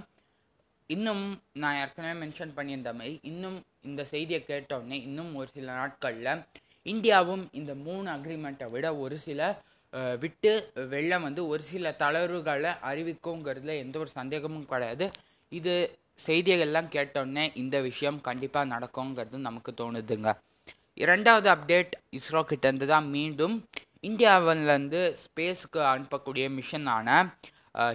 இன்னும் 0.87 1.23
நான் 1.53 1.79
ஏற்கனவே 1.81 2.15
மென்ஷன் 2.25 2.55
பண்ணியிருந்த 2.57 2.91
மாதிரி 2.97 3.19
இன்னும் 3.21 3.57
இந்த 3.81 4.01
செய்தியை 4.05 4.41
கேட்டோடனே 4.47 4.97
இன்னும் 5.07 5.31
ஒரு 5.35 5.49
சில 5.53 5.67
நாட்களில் 5.73 6.43
இந்தியாவும் 6.85 7.43
இந்த 7.51 7.71
மூணு 7.85 8.07
அக்ரிமெண்ட்டை 8.11 8.67
விட 8.69 8.87
ஒரு 8.95 9.17
சில 9.17 9.39
விட்டு 10.23 10.51
வெள்ளம் 10.93 11.25
வந்து 11.27 11.41
ஒரு 11.51 11.63
சில 11.71 11.91
தளர்வுகளை 12.03 12.71
அறிவிக்குங்கிறதுல 12.89 13.75
எந்த 13.83 13.95
ஒரு 14.03 14.11
சந்தேகமும் 14.19 14.69
கிடையாது. 14.71 15.05
இது 15.51 15.73
செய்திகள்லாம் 16.25 16.89
கேட்டோடனே 16.95 17.45
இந்த 17.61 17.75
விஷயம் 17.89 18.19
கண்டிப்பாக 18.27 18.71
நடக்குங்கிறது 18.73 19.39
நமக்கு 19.47 19.71
தோணுதுங்க. 19.79 20.29
இரண்டாவது 21.03 21.47
அப்டேட் 21.55 21.93
இஸ்ரோ 22.17 22.41
கிட்டேருந்து 22.51 22.87
தான் 22.93 23.07
மீண்டும் 23.15 23.55
இந்தியாவிலேருந்து 24.09 25.01
ஸ்பேஸ்க்கு 25.23 25.81
அனுப்பக்கூடிய 25.93 26.45
மிஷனான 26.59 27.09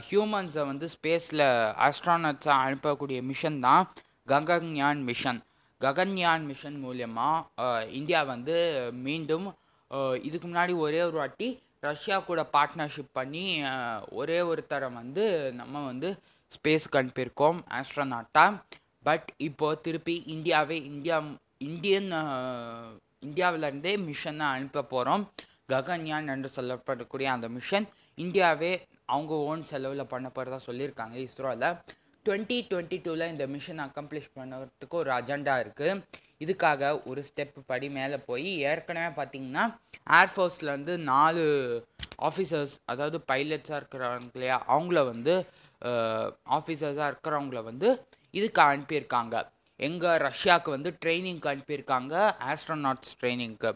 ஹியூமன்ஸை 0.09 0.65
வந்து 0.71 0.87
ஸ்பேஸில் 0.95 1.47
ஆஸ்ட்ரானட்ஸை 1.87 2.55
அனுப்பக்கூடிய 2.65 3.19
மிஷன் 3.31 3.59
தான் 3.67 3.85
கங்கன்யான் 4.33 5.01
மிஷன். 5.09 5.41
ககன்யான் 5.81 6.45
மிஷன் 6.51 6.77
மூலயமா 6.85 7.29
இந்தியா 7.99 8.21
வந்து 8.35 8.57
மீண்டும் 9.07 9.47
இதுக்கு 10.27 10.47
முன்னாடி 10.49 10.73
ஒரே 10.85 11.01
ஒரு 11.09 11.17
வாட்டி 11.21 11.49
ரஷ்யா 11.83 12.17
கூட 12.21 12.41
பார்ட்னர்ஷிப் 12.55 13.13
பண்ணி 13.13 13.45
ஒரே 14.13 14.39
ஒருத்தரை 14.43 14.89
வந்து 14.93 15.25
நம்ம 15.53 15.85
வந்து 15.87 16.09
ஸ்பேஸ்க்கு 16.53 16.99
அனுப்பியிருக்கோம் 17.01 17.59
ஆஸ்ட்ரோனாட்டா 17.71 18.45
பட் 19.03 19.29
இப்போது 19.41 19.81
திருப்பி 19.81 20.15
இந்தியாவே 20.27 20.79
இந்தியா 20.91 21.19
இந்தியன் 21.61 22.11
இந்தியாவிலேருந்தே 23.23 23.95
மிஷனை 24.05 24.47
அனுப்ப 24.51 24.85
போகிறோம் 24.85 25.25
ககன்யான் 25.71 26.29
என்று 26.29 26.49
சொல்லப்படக்கூடிய 26.57 27.29
அந்த 27.33 27.49
மிஷன் 27.49 27.87
இந்தியாவே 28.19 28.73
அவங்க 29.07 29.35
ஓன் 29.45 29.63
செலவில் 29.65 30.11
பண்ண 30.11 30.29
போகிறதா 30.29 30.59
சொல்லியிருக்காங்க 30.67 31.17
இஸ்ரோவில் 31.25 31.69
டுவெண்ட்டி 32.27 32.59
டுவெண்ட்டி 32.71 32.99
டூவில் 33.05 33.31
இந்த 33.31 33.45
மிஷன் 33.47 33.81
அக்கம்ப்ளிஷ் 33.81 34.35
பண்ணுறதுக்கு 34.35 34.97
ஒரு 34.97 35.11
அஜெண்டா 35.11 35.55
இருக்குது 35.63 35.95
இதுக்காக 36.45 36.91
ஒரு 37.11 37.21
ஸ்டெப் 37.29 37.59
படி 37.71 37.89
மேலே 37.97 38.17
போய் 38.29 38.51
ஏற்கனவே 38.71 39.11
பார்த்தீங்கன்னா 39.19 39.65
ஏர்ஃபோர்ஸ்லேருந்து 40.21 40.95
நாலு 41.13 41.45
ஆஃபீஸர்ஸ் 42.29 42.75
அதாவது 42.93 43.19
பைலட்ஸாக 43.31 43.81
இருக்கிறவங்க 43.81 44.31
இல்லையா? 44.37 44.57
அவங்கள 44.75 45.01
வந்து 45.13 45.35
ஆஃபீஸர்ஸாக 46.59 47.11
இருக்கிறவங்கள 47.13 47.61
வந்து 47.71 47.89
இதுக்கு 48.39 48.63
அனுப்பியிருக்காங்க. 48.63 49.37
எங்கள் 49.89 50.23
ரஷ்யாவுக்கு 50.29 50.71
வந்து 50.77 50.91
ட்ரைனிங்க்கு 51.03 51.51
அனுப்பியிருக்காங்க 51.53 52.15
ஆஸ்ட்ரோநாட்ஸ் 52.51 53.15
ட்ரைனிங்க்கு 53.21 53.71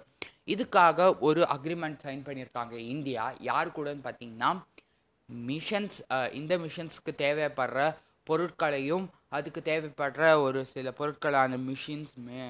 இதுக்காக 0.55 1.07
ஒரு 1.29 1.43
அக்ரிமெண்ட் 1.55 2.03
சைன் 2.07 2.25
பண்ணியிருக்காங்க 2.27 2.75
இந்தியா. 2.95 3.25
யார் 3.51 3.75
கூடன்னு 3.77 4.05
பார்த்தீங்கன்னா 4.09 4.51
மிஷன்ஸ் 5.51 5.99
இந்த 6.41 6.55
மிஷன்ஸ்க்கு 6.65 7.13
தேவைப்படுற 7.23 7.87
பொருட்களையும் 8.29 9.07
அதுக்கு 9.37 9.61
தேவைப்படுற 9.71 10.25
ஒரு 10.47 10.61
சில 10.73 10.93
பொருட்களான 10.99 11.59
மிஷின்ஸ் 11.69 12.15
மெ 12.27 12.41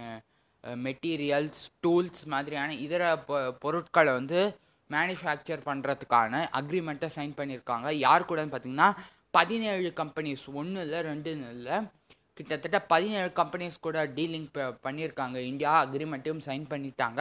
மெட்டீரியல்ஸ் 0.84 1.62
டூல்ஸ் 1.84 2.22
மாதிரியான 2.32 2.74
இதர 2.84 3.02
பொ 3.28 3.36
பொருட்களை 3.64 4.12
வந்து 4.18 4.40
மேனுஃபேக்சர் 4.90 5.62
பண்ணுறதுக்கான 5.68 6.40
அக்ரிமெண்ட்டை 6.60 7.08
சைன் 7.16 7.34
பண்ணியிருக்காங்க. 7.38 7.88
யார் 8.06 8.26
கூடன்னு 8.28 8.54
பார்த்தீங்கன்னா 8.54 8.88
பதினேழு 9.36 9.88
கம்பெனிஸ் 10.00 10.44
ஒன்று 10.60 10.82
இல்லை 10.84 11.00
ரெண்டுன்னு 11.10 11.48
இல்லை. 11.56 11.76
கிட்டத்தட்ட 12.38 12.78
பதினேழு 12.92 13.30
கம்பெனிஸ் 13.40 13.76
கூட 13.86 13.98
டீலிங் 14.18 14.48
பண்ணியிருக்காங்க. 14.86 15.38
இந்தியா 15.50 15.72
அக்ரிமெண்ட்டையும் 15.84 16.44
சைன் 16.48 16.66
பண்ணிட்டாங்க. 16.72 17.20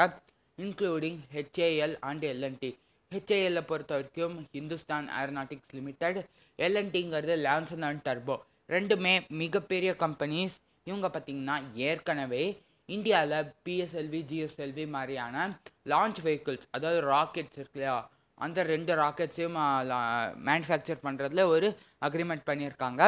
இன்க்ளூடிங் 0.63 1.19
ஹெச்ஏஎல் 1.35 1.95
அண்ட் 2.09 2.25
எல்என்டி 2.31 2.71
ஹெச்ஏஎல்லை 3.11 3.63
பொறுத்த 3.71 3.93
வரைக்கும் 3.97 4.35
ஹிந்துஸ்தான் 4.55 5.07
ஏரோநாட்டிக்ஸ் 5.21 5.73
லிமிடெட் 5.77 6.19
எல்என்டிங்கிறது 6.57 7.35
லான்சன் 7.47 7.85
அண்ட் 7.89 8.03
டர்போ 8.07 8.35
ரெண்டுமே 8.69 9.13
மிகப்பெரிய 9.41 9.91
கம்பெனிஸ் 9.99 10.55
இவங்க 10.83 11.07
பார்த்திங்கன்னா 11.07 11.55
ஏற்கனவே 11.89 12.43
இந்தியாவில் 12.89 13.51
பிஎஸ்எல்வி 13.65 14.21
ஜிஎஸ்எல்வி 14.31 14.85
மாதிரியான 14.95 15.45
லான்ச் 15.91 16.19
வெஹிக்கிள்ஸ் 16.23 16.67
அதாவது 16.71 16.99
ராக்கெட்ஸ் 17.13 17.59
இருக்கு 17.59 17.79
இல்லையா? 17.79 17.97
அந்த 18.37 18.63
ரெண்டு 18.63 18.95
ராக்கெட்ஸையும் 18.95 19.57
மேனுஃபேக்சர் 20.47 21.03
பண்ணுறதுல 21.05 21.43
ஒரு 21.55 21.67
அக்ரிமெண்ட் 22.05 22.43
பண்ணியிருக்காங்க. 22.49 23.01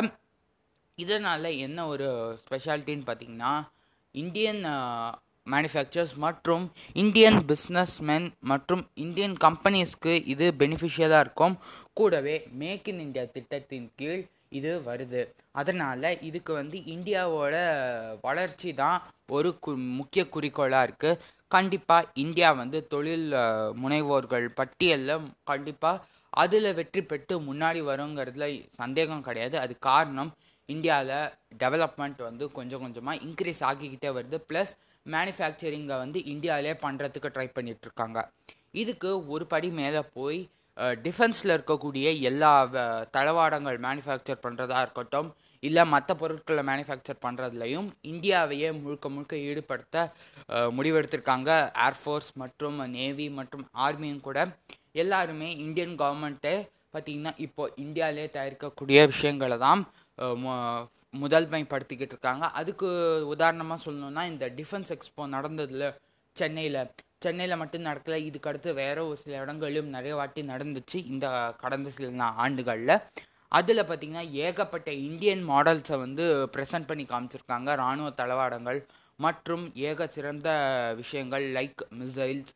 இதனால் 0.96 1.58
என்ன 1.66 1.88
ஒரு 1.94 2.08
ஸ்பெஷாலிட்டின்னு 2.44 3.08
பார்த்திங்கன்னா 3.10 3.54
இந்தியன் 4.12 4.62
மேனுஃபேக்சர்ஸ் 5.54 6.14
மற்றும் 6.26 6.64
இந்தியன் 7.04 7.40
பிஸ்னஸ்மென் 7.50 8.28
மற்றும் 8.52 8.84
இந்தியன் 9.06 9.36
கம்பெனிஸ்க்கு 9.46 10.14
இது 10.34 10.46
பெனிஃபிஷியலாக 10.62 11.24
இருக்கும். 11.26 11.56
கூடவே 12.00 12.36
மேக் 12.62 12.88
இன் 12.92 13.04
இந்தியா 13.06 13.26
திட்டத்தின் 13.36 13.88
கீழ் 14.00 14.24
இது 14.58 14.72
வருது. 14.90 15.22
அதனால் 15.60 16.10
இதுக்கு 16.30 16.52
வந்து 16.62 16.78
இந்தியாவோட 16.96 17.56
வளர்ச்சி 18.28 18.72
தான் 18.82 18.98
ஒரு 19.38 19.50
கு 19.66 19.72
முக்கிய 20.00 20.24
குறிக்கோளாக 20.36 20.88
இருக்குது 20.88 21.20
கண்டிப்பாக 21.56 22.10
இந்தியா 22.24 22.50
வந்து 22.62 22.78
தொழில் 22.94 23.28
முனைவோர்கள் 23.82 24.48
பட்டியலில் 24.60 25.26
கண்டிப்பாக 25.52 26.04
அதில் 26.44 26.76
வெற்றி 26.80 27.02
பெற்று 27.10 27.36
முன்னாடி 27.50 27.82
வருங்கிறதுல 27.90 28.48
சந்தேகம் 28.82 29.26
கிடையாது. 29.28 29.56
அது 29.64 29.74
காரணம் 29.90 30.32
இந்தியாவில் 30.70 31.32
டெவலப்மெண்ட் 31.62 32.22
வந்து 32.28 32.46
கொஞ்சம் 32.58 32.84
கொஞ்சமாக 32.84 33.22
இன்க்ரீஸ் 33.28 33.62
ஆகிக்கிட்டே 33.70 34.10
வருது. 34.18 34.38
ப்ளஸ் 34.50 34.74
மேனுஃபேக்சரிங்கை 35.14 35.98
வந்து 36.04 36.20
இந்தியாவிலே 36.34 36.74
பண்ணுறதுக்கு 36.86 37.30
ட்ரை 37.36 37.48
பண்ணிகிட்ருக்காங்க 37.58 38.20
இதுக்கு 38.82 39.10
ஒரு 39.34 39.46
படி 39.54 39.70
மேலே 39.80 40.02
போய் 40.18 40.40
டிஃபென்ஸில் 41.04 41.56
இருக்கக்கூடிய 41.56 42.08
எல்லா 42.30 42.52
தளவாடங்கள் 43.16 43.78
மேனுஃபேக்சர் 43.86 44.44
பண்ணுறதா 44.46 44.80
இருக்கட்டும் 44.86 45.30
இல்லை 45.64 45.84
மற்ற 45.94 46.14
பொருட்களை 46.22 46.64
மேனுஃபேக்சர் 46.70 47.24
பண்ணுறதுலையும் 47.26 47.88
இந்தியாவையே 48.12 48.70
முழுக்க 48.82 49.10
முழுக்க 49.10 49.36
ஈடுபடுத்த 49.50 49.96
முடிவெடுத்திருக்காங்க. 50.78 51.52
ஏர்ஃபோர்ஸ் 51.88 52.30
மற்றும் 52.42 52.78
நேவி 52.98 53.28
மற்றும் 53.40 53.66
ஆர்மியும் 53.86 54.26
கூட. 54.28 54.40
எல்லாருமே 55.04 55.50
இந்தியன் 55.66 55.96
கவர்மெண்ட்டே 56.02 56.56
பார்த்திங்கன்னா 56.94 57.34
இப்போது 57.46 57.74
இந்தியாவிலே 57.86 58.28
தயாரிக்கக்கூடிய 58.36 59.00
விஷயங்களை 59.14 59.58
தான் 59.68 59.82
முதல்மைப்படுத்திக்கிட்டு 61.24 62.16
இருக்காங்க. 62.16 62.46
அதுக்கு 62.60 62.88
உதாரணமாக 63.28 63.84
சொல்லணுன்னா 63.86 64.24
இந்த 64.34 64.46
டிஃபென்ஸ் 64.60 64.92
எக்ஸ்போ 64.96 65.24
நடந்ததில் 65.36 65.88
சென்னையில். 66.36 66.82
சென்னையில் 67.20 67.58
மட்டும் 67.58 67.86
நடக்கல. 67.86 68.16
இதுக்கு 68.30 68.50
அடுத்து 68.50 68.74
ஒரு 69.08 69.18
சில 69.24 69.38
இடங்களிலும் 69.44 69.94
நிறைய 69.98 70.16
வாட்டி 70.16 70.42
நடந்துச்சு 70.54 71.00
இந்த 71.14 71.54
கடந்த 71.64 71.90
சில 71.90 72.24
ஆண்டுகளில். 72.24 72.96
அதில் 73.48 73.88
பார்த்திங்கன்னா 73.90 74.24
ஏகப்பட்ட 74.32 74.90
இந்தியன் 74.92 75.44
மாடல்ஸை 75.50 75.98
வந்து 75.98 76.50
ப்ரெசென்ட் 76.54 76.88
பண்ணி 76.88 77.06
காமிச்சிருக்காங்க. 77.10 77.70
இராணுவ 77.80 78.10
தளவாடங்கள் 78.10 78.80
மற்றும் 79.16 79.64
ஏக 79.90 80.08
சிறந்த 80.08 80.50
விஷயங்கள் 80.96 81.46
like 81.58 81.82
missiles 82.00 82.52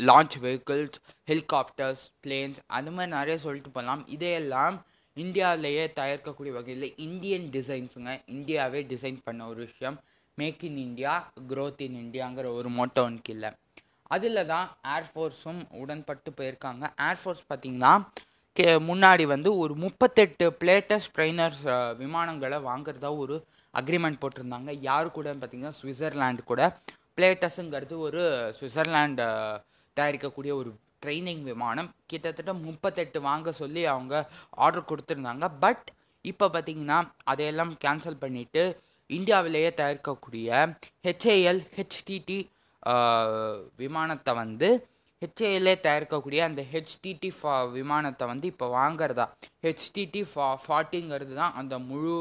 launch 0.00 0.36
vehicles 0.42 0.98
helicopters 1.30 2.04
planes 2.26 2.58
அது 2.66 2.90
மாதிரி 2.90 3.16
நிறைய 3.16 3.38
சொல்லிட்டு 3.38 3.70
போகலாம் 3.70 4.02
இதையெல்லாம் 4.08 4.76
இந்தியாவிலேயே 5.22 5.84
தயாரிக்கக்கூடிய 5.98 6.52
வகையில் 6.58 6.88
இந்தியன் 7.06 7.46
டிசைன்ஸுங்க. 7.56 8.12
இந்தியாவே 8.36 8.80
டிசைன் 8.92 9.18
பண்ண 9.26 9.40
ஒரு 9.52 9.60
விஷயம். 9.68 9.96
Make 10.38 10.62
in 10.68 10.80
India 10.86 11.12
growth 11.52 11.80
in 11.86 11.98
இந்தியாங்கிற 12.04 12.46
ஒரு 12.58 12.68
மோட்டோனுக்கு 12.78 13.32
இல்லை 13.36 13.50
அதில் 14.14 14.40
தான் 14.52 14.68
ஏர்ஃபோர்ஸும் 14.94 15.60
உடன்பட்டு 15.80 16.30
போயிருக்காங்க. 16.38 16.84
ஏர்ஃபோர்ஸ் 17.08 17.42
பார்த்திங்கன்னா 17.50 17.92
கே 18.56 18.68
முன்னாடி 18.90 19.24
வந்து 19.32 19.50
ஒரு 19.62 19.74
முப்பத்தெட்டு 19.84 20.44
பிளேட்டஸ் 20.60 21.08
ட்ரெய்னர்ஸ் 21.16 21.62
விமானங்களை 22.02 22.58
வாங்குறதா 22.70 23.10
ஒரு 23.24 23.36
அக்ரிமெண்ட் 23.74 24.20
போட்டிருந்தாங்க. 24.22 24.70
யார் 24.88 25.16
கூட 25.16 25.34
பார்த்தீங்கன்னா 25.40 25.74
சுவிட்சர்லாண்டு 25.80 26.44
கூட. 26.50 26.62
பிளேட்டஸுங்கிறது 27.16 27.96
ஒரு 28.06 28.22
சுவிட்சர்லாண்டு 28.58 29.26
தயாரிக்கக்கூடிய 29.96 30.52
ஒரு 30.60 30.70
ட்ரைனிங் 31.04 31.44
விமானம். 31.50 31.88
கிட்டத்தட்ட 32.10 32.52
முப்பத்தெட்டு 32.66 33.18
வாங்க 33.28 33.52
சொல்லி 33.62 33.82
அவங்க 33.94 34.14
ஆர்டர் 34.64 34.90
கொடுத்துருந்தாங்க. 34.90 35.46
பட் 35.64 35.86
இப்போ 36.32 36.46
பார்த்தீங்கன்னா 36.54 36.98
அதையெல்லாம் 37.32 37.72
கேன்சல் 37.84 38.22
பண்ணிவிட்டு 38.24 38.62
இந்தியாவிலேயே 39.16 39.70
தயாரிக்கக்கூடிய 39.80 40.48
ஹெச்ஏஎல் 41.06 41.60
ஹெச்டிடி 41.76 42.38
விமானத்தை 43.82 44.32
வந்து 44.42 44.68
ஹெச்ஏஎல்லே 45.22 45.74
தயாரிக்கக்கூடிய 45.84 46.40
அந்த 46.48 46.62
ஹெச்டிடி 46.72 47.30
ஃபா 47.36 47.54
விமானத்தை 47.78 48.24
வந்து 48.32 48.46
இப்போ 48.52 48.66
வாங்குறதா? 48.76 49.26
ஹெச்டிடி 49.66 50.22
ஃபா 50.32 50.46
ஃபார்ட்டிங்கிறது 50.64 51.34
தான் 51.40 51.56
அந்த 51.60 51.74
முழு 51.88 52.18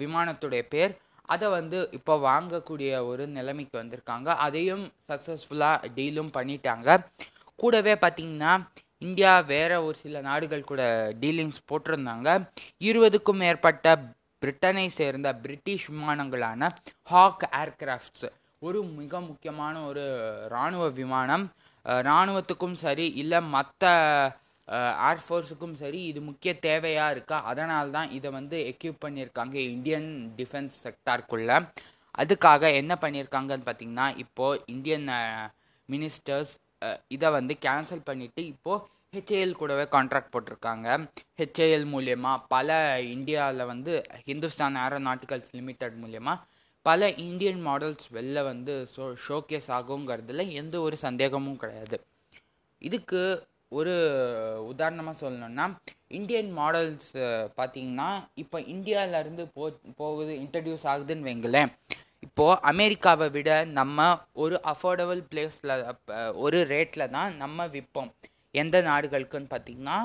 விமானத்துடைய 0.00 0.62
பேர். 0.74 0.94
அதை 1.34 1.48
வந்து 1.58 1.78
இப்போ 1.98 2.14
வாங்கக்கூடிய 2.30 2.90
ஒரு 3.10 3.24
நிலைமைக்கு 3.36 3.76
வந்திருக்காங்க. 3.80 4.28
அதையும் 4.46 4.84
சக்ஸஸ்ஃபுல்லாக 5.10 5.90
டீலும் 5.98 6.32
பண்ணிட்டாங்க. 6.38 6.88
கூடவே 7.60 7.94
பார்த்தீங்கன்னா 8.04 8.52
இந்தியா 9.06 9.32
வேற 9.54 9.72
ஒரு 9.86 9.96
சில 10.02 10.20
நாடுகள் 10.28 10.68
கூட 10.70 10.82
டீலிங்ஸ் 11.22 11.60
போட்டிருந்தாங்க. 11.70 12.28
இருபதுக்கும் 12.88 13.40
மேற்பட்ட 13.44 13.94
பிரிட்டனை 14.42 14.86
சேர்ந்த 14.98 15.28
பிரிட்டிஷ் 15.42 15.86
விமானங்களான 15.90 16.68
ஹாக் 17.12 17.44
ஏர்கிராஃப்ட்ஸ். 17.62 18.28
ஒரு 18.66 18.78
மிக 19.00 19.20
முக்கியமான 19.28 19.74
ஒரு 19.90 20.04
இராணுவ 20.48 20.84
விமானம். 21.00 21.44
இராணுவத்துக்கும் 22.08 22.76
சரி 22.84 23.06
இல்லை 23.22 23.40
மற்ற 23.54 23.90
ஏர்ஃபோர்ஸுக்கும் 25.10 25.76
சரி 25.80 26.00
இது 26.10 26.20
முக்கிய 26.28 26.50
தேவையாக 26.66 27.14
இருக்கா? 27.14 27.38
அதனால 27.50 27.84
தான் 27.96 28.12
இதை 28.18 28.28
வந்து 28.38 28.58
எக்யூப் 28.72 29.02
பண்ணியிருக்காங்க 29.04 29.56
இந்தியன் 29.72 30.10
டிஃபென்ஸ் 30.38 30.76
செக்டாருக்குள்ள 30.84 31.50
அதுக்காக 32.22 32.62
என்ன 32.80 32.92
பண்ணியிருக்காங்கன்னு 33.02 33.66
பார்த்தீங்கன்னா 33.68 34.06
இப்போது 34.24 34.62
இந்தியன் 34.74 35.08
மினிஸ்டர்ஸ் 35.88 36.52
இதை 37.08 37.30
வந்து 37.30 37.56
கேன்சல் 37.66 38.06
பண்ணிவிட்டு 38.10 38.42
இப்போது 38.52 38.84
ஹெச்ஏஎல் 39.16 39.58
கூடவே 39.60 39.84
கான்ட்ராக்ட் 39.94 40.32
போட்டிருக்காங்க. 40.34 40.86
ஹெச்ஏஎல் 41.40 41.86
மூலயமா 41.94 42.32
பல 42.48 43.00
இந்தியாவில் 43.16 43.70
வந்து 43.72 43.92
ஹிந்துஸ்தான் 44.26 44.78
ஏரோநாட்டிக்கல்ஸ் 44.84 45.52
லிமிடெட் 45.58 45.98
மூலயமா 46.04 46.34
பல 46.86 47.10
இந்தியன் 47.24 47.60
மாடல்ஸ் 47.66 48.06
வெளில 48.14 48.38
வந்து 48.44 48.72
ஷோ 48.94 49.04
ஷோகேஸ் 49.26 49.68
ஆகுங்கிறதுல 49.78 50.44
எந்த 50.60 50.76
ஒரு 50.80 50.96
சந்தேகமும் 50.96 51.60
கிடையாது. 51.62 51.96
இதுக்கு 52.82 53.20
ஒரு 53.78 53.92
உதாரணமாக 54.70 55.20
சொல்லணும்னா 55.20 55.66
இந்தியன் 56.18 56.50
மாடல்ஸ் 56.58 57.10
பார்த்தீங்கன்னா 57.58 58.08
இப்போ 58.34 58.58
இந்தியாவிலேருந்து 58.74 59.44
போ 59.54 59.70
போகுது 60.00 60.32
இன்ட்ரடியூஸ் 60.42 60.84
ஆகுதுன்னு 60.92 61.28
வைங்களேன். 61.28 61.70
இப்போது 62.22 62.60
அமெரிக்காவை 62.70 63.26
விட 63.36 63.50
நம்ம 63.78 63.98
ஒரு 64.42 64.56
அஃபோர்டபுள் 64.72 65.20
பிளேஸில் 65.30 65.72
ஒரு 66.44 66.58
ரேட்டில் 66.72 67.12
தான் 67.16 67.32
நம்ம 67.42 67.66
விற்போம். 67.74 68.10
எந்த 68.62 68.76
நாடுகளுக்குன்னு 68.90 69.52
பார்த்தீங்கன்னா 69.54 69.98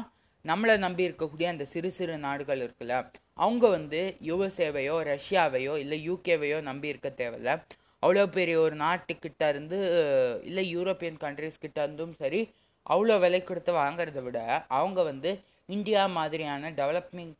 நம்மளை 0.45 0.75
நம்பி 0.85 1.07
இருக்கக்கூடிய 1.07 1.47
அந்த 1.51 1.65
சிறு 1.73 1.89
சிறு 1.97 2.15
நாடுகள் 2.25 2.61
இருக்குல்ல 2.65 2.97
அவங்க 3.45 3.65
வந்து 3.69 3.99
யுஎஸ்ஏவையோ 4.29 4.95
ரஷ்யாவையோ 5.11 5.73
இல்லை 5.83 5.97
யூகேவையோ 6.09 6.59
நம்பி 6.69 6.91
இருக்க 6.93 7.09
தேவையில்ல. 7.21 7.51
அவ்வளோ 8.03 8.23
பெரிய 8.37 8.55
ஒரு 8.65 8.75
நாட்டுக்கிட்ட 8.85 9.43
இருந்து 9.49 9.77
இல்லை 10.49 10.63
யூரோப்பியன் 10.75 11.19
கண்ட்ரிஸ் 11.25 11.63
கிட்ட 11.65 11.77
இருந்தும் 11.85 12.13
சரி 12.21 12.41
அவ்வளோ 12.85 13.15
விலை 13.23 13.41
கொடுத்து 13.43 13.71
வாங்குறத 13.83 14.19
விட 14.27 14.39
அவங்க 14.79 14.99
வந்து 15.11 15.31
இந்தியா 15.69 16.03
மாதிரியான 16.17 16.69
டெவலப்பிங் 16.79 17.33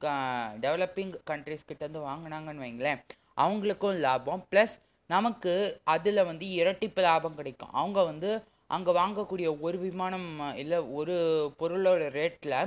டெவலப்பிங் 0.66 1.14
கண்ட்ரிஸ் 1.32 1.70
கிட்ட 1.70 1.82
இருந்து 1.86 2.02
வாங்கினாங்கன்னு 2.10 2.66
வைங்களேன் 2.66 3.02
அவங்களுக்கும் 3.44 4.00
லாபம். 4.06 4.44
ப்ளஸ் 4.52 4.76
நமக்கு 5.10 5.54
அதில் 5.94 6.28
வந்து 6.30 6.46
இரட்டிப்பு 6.60 7.02
லாபம் 7.08 7.38
கிடைக்கும். 7.40 7.74
அவங்க 7.82 8.00
வந்து 8.12 8.30
அங்கே 8.76 8.92
வாங்கக்கூடிய 9.02 9.48
ஒரு 9.66 9.78
விமானம் 9.86 10.30
இல்லை 10.62 10.80
ஒரு 11.00 11.16
பொருளோட 11.60 12.10
ரேட்டில் 12.20 12.58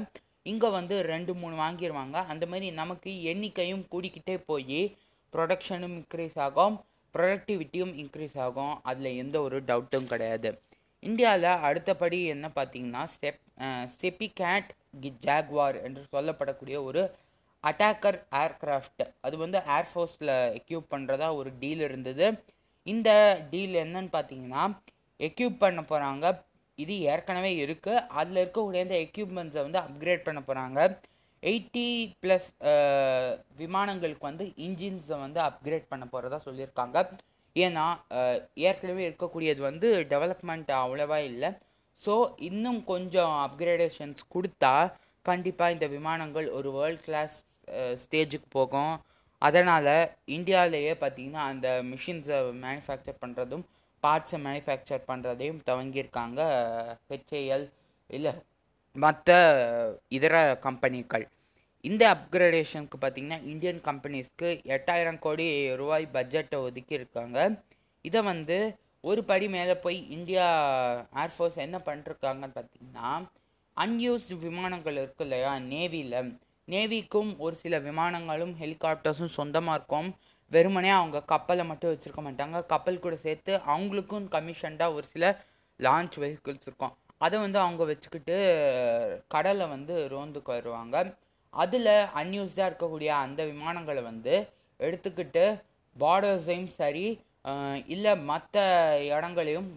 இங்கே 0.50 0.68
வந்து 0.76 0.94
ரெண்டு 1.12 1.32
மூணு 1.40 1.54
வாங்கிடுவாங்க 1.64 2.16
அந்த 2.32 2.44
மாதிரி 2.52 2.66
நமக்கு 2.78 3.10
எண்ணிக்கையும் 3.32 3.84
கூடிக்கிட்டே 3.92 4.36
போய் 4.50 4.80
ப்ரொடக்ஷனும் 5.32 5.96
இன்க்ரீஸ் 5.98 6.38
ஆகும். 6.46 6.76
ப்ரொடக்டிவிட்டியும் 7.14 7.94
இன்க்ரீஸ் 8.02 8.38
ஆகும். 8.46 8.74
அதில் 8.90 9.18
எந்த 9.22 9.36
ஒரு 9.46 9.58
டவுட்டும் 9.68 10.10
கிடையாது. 10.12 10.50
இந்தியாவில் 11.02 11.62
அடுத்தபடி 11.68 12.18
என்ன 12.34 12.46
பார்த்தீங்கன்னா 12.56 13.02
செப் 13.16 13.40
செப்பி 14.00 14.28
கேட் 14.40 14.70
ஜாக்வார் 15.26 15.76
என்று 15.86 16.02
சொல்லப்படக்கூடிய 16.14 16.76
ஒரு 16.88 17.02
அட்டாக்கர் 17.68 18.18
ஏர்க்ராஃப்ட். 18.42 19.02
அது 19.26 19.34
வந்து 19.44 19.58
ஏர்ஃபோர்ஸில் 19.76 20.34
எக்யூப் 20.58 20.86
பண்ணுறதா 20.94 21.28
ஒரு 21.40 21.50
டீல் 21.62 21.82
இருந்தது. 21.88 22.26
இந்த 22.86 23.10
டீல் 23.52 23.74
என்னன்னு 23.84 24.10
பார்த்தீங்கன்னா 24.16 24.62
எக்யூப் 25.20 25.56
பண்ண 25.64 25.80
போகிறாங்க 25.90 26.26
இது 26.78 26.94
ஏற்கனவே 27.12 27.50
இருக்குது 27.64 28.04
அதில் 28.20 28.40
இருக்கக்கூடிய 28.42 28.82
இந்த 28.86 28.98
எக்யூப்மெண்ட்ஸை 29.06 29.62
வந்து 29.66 29.80
அப்கிரேட் 29.86 30.26
பண்ண 30.28 30.40
போகிறாங்க 30.46 30.78
எயிட்டி 31.42 31.88
ப்ளஸ் 32.22 32.48
விமானங்களுக்கு 33.60 34.24
வந்து 34.30 34.44
இன்ஜின்ஸை 34.66 35.18
வந்து 35.26 35.40
அப்கிரேட் 35.48 35.90
பண்ண 35.92 36.04
போகிறதா 36.14 36.38
சொல்லியிருக்காங்க. 36.46 36.98
ஏன்னா 37.56 37.84
ஏற்கனவே 38.68 39.02
இருக்கக்கூடியது 39.08 39.60
வந்து 39.68 39.88
டெவலப்மெண்ட் 40.12 40.72
அவ்வளோவா 40.80 41.18
இல்லை. 41.30 41.50
ஸோ 42.02 42.14
இன்னும் 42.48 42.80
கொஞ்சம் 42.92 43.32
அப்கிரேடேஷன்ஸ் 43.46 44.20
கொடுத்தா 44.34 44.74
கண்டிப்பாக 45.30 45.74
இந்த 45.76 45.86
விமானங்கள் 45.96 46.46
ஒரு 46.58 46.68
வேர்ல்ட் 46.76 47.02
கிளாஸ் 47.06 47.36
ஸ்டேஜுக்கு 48.02 48.48
போகும். 48.58 48.94
அதனால் 49.42 49.92
இந்தியாவிலேயே 50.36 50.94
பார்த்தீங்கன்னா 51.02 51.42
அந்த 51.52 51.68
மிஷின்ஸை 51.90 52.38
மேனுஃபேக்சர் 52.64 53.20
பண்ணுறதும் 53.22 53.64
பார்ட்ஸை 54.02 54.38
மேனுஃபேக்சர் 54.46 55.08
பண்ணுறதையும் 55.10 55.60
துவங்கியிருக்காங்க 55.68 56.40
ஹெச்ஏஎல் 57.10 57.66
இல்லை 58.10 58.32
மற்ற 58.96 59.30
இதர 60.16 60.36
கம்பெனிகள் 60.66 61.24
இந்த 61.84 62.02
அப்கிரேடேஷனுக்கு 62.14 62.96
பார்த்தீங்கன்னா 63.02 63.38
இந்தியன் 63.52 63.80
கம்பெனிஸ்க்கு 63.88 64.48
எட்டாயிரம் 64.76 65.20
கோடி 65.26 65.46
ரூபாய் 65.80 66.06
பட்ஜெட்டை 66.16 66.58
ஒதுக்கி 66.66 66.94
இருக்காங்க. 66.98 67.38
இதை 68.04 68.20
வந்து 68.22 68.58
ஒரு 69.10 69.20
படி 69.30 69.46
மேலே 69.54 69.74
போய் 69.84 69.98
இந்தியா 70.16 70.46
ஏர்ஃபோர்ஸ் 71.22 71.56
என்ன 71.66 71.76
பண்ணிருக்காங்கன்னு 71.86 72.56
பார்த்தீங்கன்னா 72.58 73.08
அன்யூஸ்டு 73.76 74.36
விமானங்கள் 74.46 74.98
இருக்கு 75.02 75.24
இல்லையா 75.26 75.52
நேவியில் 75.72 76.18
நேவிக்கும் 76.72 77.30
ஒரு 77.44 77.54
சில 77.62 77.74
விமானங்களும் 77.86 78.54
ஹெலிகாப்டர்ஸும் 78.62 79.36
சொந்தமாக 79.38 79.76
இருக்கும். 79.78 80.08
வெறுமனே 80.50 80.90
அவங்க 80.98 81.18
கப்பலை 81.32 81.64
மட்டும் 81.70 81.92
வச்சுருக்க 81.92 82.22
மாட்டாங்க. 82.26 82.58
கப்பல் 82.72 83.02
கூட 83.04 83.16
சேர்த்து 83.26 83.52
அவங்களுக்கும் 83.72 84.26
கமிஷன்டாக 84.34 84.96
ஒரு 84.98 85.06
சில 85.14 85.24
லான்ச் 85.80 86.16
வெஹிக்கிள்ஸ் 86.22 86.66
இருக்கும். 86.68 86.94
அதை 87.24 87.36
வந்து 87.44 87.58
அவங்க 87.64 87.82
வச்சுக்கிட்டு 87.90 88.36
கடலை 89.34 89.66
வந்து 89.74 89.94
ரோந்துக்கு 90.14 90.50
வருவாங்க. 90.58 90.96
அதில் 91.54 91.92
அன்யூஸ்டாக 92.20 92.68
இருக்கக்கூடிய 92.70 93.10
அந்த 93.24 93.40
விமானங்களை 93.52 94.02
வந்து 94.10 94.34
எடுத்துக்கிட்டு 94.80 95.44
பார்டர்ஸையும் 95.96 96.70
சரி 96.80 97.06
இல்லை 97.94 98.12
மற்ற 98.30 98.64
இடங்களையும் 99.14 99.70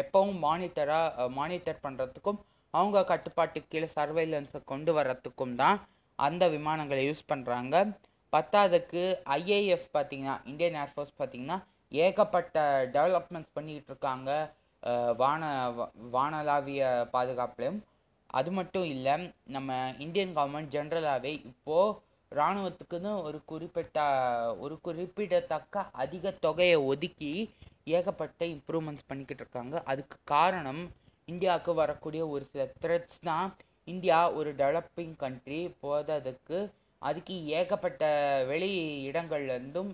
எப்பவும் 0.00 0.38
மானிட்டராக 0.46 1.26
மானிட்டர் 1.38 1.84
பண்ணுறதுக்கும் 1.84 2.38
அவங்க 2.70 3.04
கட்டுப்பாட்டுக்கு 3.04 3.68
கீழே 3.68 3.90
சர்வைலன்ஸை 3.96 4.64
கொண்டு 4.64 4.98
வர்றதுக்கும் 4.98 5.54
தான் 5.54 5.88
அந்த 6.14 6.48
விமானங்களை 6.48 7.10
யூஸ் 7.10 7.30
பண்ணுறாங்க 7.32 7.96
பத்தாவதுக்கு 8.32 9.14
ஐஏஎஃப் 9.24 9.88
பார்த்தீங்கன்னா 9.94 10.46
இந்தியன் 10.46 10.74
ஏர்ஃபோர்ஸ் 10.74 11.14
பார்த்தீங்கன்னா 11.18 11.62
ஏகப்பட்ட 11.90 12.84
டெவலப்மெண்ட்ஸ் 12.92 13.52
பண்ணிக்கிட்டு 13.52 13.88
இருக்காங்க. 13.88 14.52
வான 15.16 15.70
வ- 15.70 15.90
வானளாவிய 16.12 17.08
பாதுகாப்புலையும். 17.12 17.78
அது 18.26 18.50
மட்டும் 18.50 18.84
இல்லை 18.84 19.32
நம்ம 19.44 19.94
இந்தியன் 19.98 20.36
கவர்மெண்ட் 20.36 20.74
ஜென்ரலாகவே 20.74 21.24
இப்போது 21.24 21.98
இராணுவத்துக்குன்னு 22.34 23.22
ஒரு 23.22 23.42
குறிப்பிட்ட 23.44 23.98
ஒரு 24.58 24.80
குறிப்பிடத்தக்க 24.80 25.86
அதிக 25.92 26.30
தொகையை 26.30 26.76
ஒதுக்கி 26.76 27.54
ஏகப்பட்ட 27.84 28.46
இம்ப்ரூவ்மெண்ட்ஸ் 28.46 29.06
பண்ணிக்கிட்டு 29.06 29.44
இருக்காங்க. 29.44 29.82
அதுக்கு 29.84 30.18
காரணம் 30.24 30.90
இந்தியாவுக்கு 31.28 31.72
வரக்கூடிய 31.82 32.22
ஒரு 32.34 32.44
சில 32.52 32.64
த்ரெட்ஸ் 32.82 33.20
தான் 33.28 33.48
இந்தியா 33.92 34.18
ஒரு 34.38 34.50
டெவலப்பிங் 34.60 35.16
கண்ட்ரி 35.22 35.60
போததுக்கு 35.82 36.58
அதுக்கு 37.02 37.34
ஏகப்பட்ட 37.58 38.04
வெளி 38.50 38.70
இடங்கள்லேருந்தும் 39.08 39.90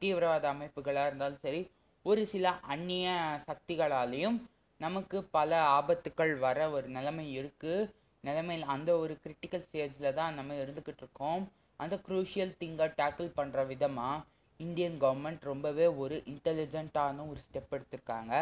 தீவிரவாத 0.00 0.46
அமைப்புகளாக 0.54 1.08
இருந்தாலும் 1.10 1.44
சரி 1.46 1.62
ஒரு 2.04 2.22
சில 2.32 2.46
அந்நிய 2.72 3.08
சக்திகளாலேயும் 3.48 4.38
நமக்கு 4.80 5.18
பல 5.36 5.50
ஆபத்துக்கள் 5.78 6.32
வர 6.46 6.58
ஒரு 6.76 6.86
நிலைமை 6.96 7.26
இருக்குது 7.38 7.88
நிலைமையில் 8.24 8.70
அந்த 8.74 8.90
ஒரு 9.02 9.14
கிரிட்டிக்கல் 9.22 9.64
ஸ்டேஜில் 9.66 10.16
தான் 10.18 10.36
நம்ம 10.38 10.54
இருந்துக்கிட்டு 10.62 11.02
இருக்கோம். 11.04 11.42
அந்த 11.82 11.94
குரூஷியல் 12.06 12.52
திங்கை 12.60 12.86
டேக்கிள் 13.00 13.30
பண்ணுற 13.38 13.62
விதமாக 13.72 14.22
இந்தியன் 14.60 14.96
கவர்மெண்ட் 15.02 15.42
ரொம்பவே 15.50 15.86
ஒரு 16.02 16.16
இன்டெலிஜென்ட்டான 16.32 17.26
ஒரு 17.30 17.40
ஸ்டெப் 17.46 17.74
எடுத்திருக்காங்க. 17.76 18.34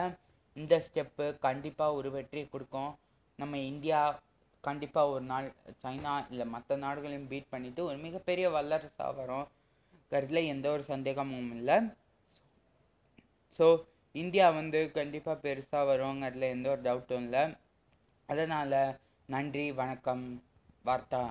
இந்த 0.61 0.75
ஸ்டெப்பு 0.87 1.27
கண்டிப்பாக 1.47 1.97
ஒரு 1.99 2.09
வெற்றியை 2.17 2.47
கொடுக்கும். 2.55 2.91
நம்ம 3.39 3.59
இந்தியா 3.71 4.01
கண்டிப்பாக 4.65 5.13
ஒரு 5.15 5.25
நாள் 5.31 5.47
சைனா 5.85 6.13
இல்லை 6.33 6.45
மற்ற 6.55 6.77
நாடுகளையும் 6.85 7.29
பீட் 7.31 7.53
பண்ணிவிட்டு 7.55 7.83
ஒரு 7.89 7.99
மிகப்பெரிய 8.07 8.47
வல்லரசாக 8.57 9.17
வரும். 9.21 9.47
கருத்தில் 10.13 10.51
எந்த 10.53 10.67
ஒரு 10.75 10.85
சந்தேகமும் 10.93 11.51
இல்லை. 11.59 11.77
ஸோ 13.59 13.67
இந்தியா 14.15 14.47
வந்து 14.61 14.81
கண்டிப்பாக 14.99 15.43
பெருசாக 15.45 15.89
வருங்கிறதுல 15.91 16.49
எந்த 16.57 16.69
ஒரு 16.75 16.83
டவுட்டும் 16.89 17.25
இல்லை. 17.27 17.45
அதனால் 18.29 18.79
நன்றி 19.29 19.65
வணக்கம் 19.81 20.25
வார்த்தா. 20.89 21.23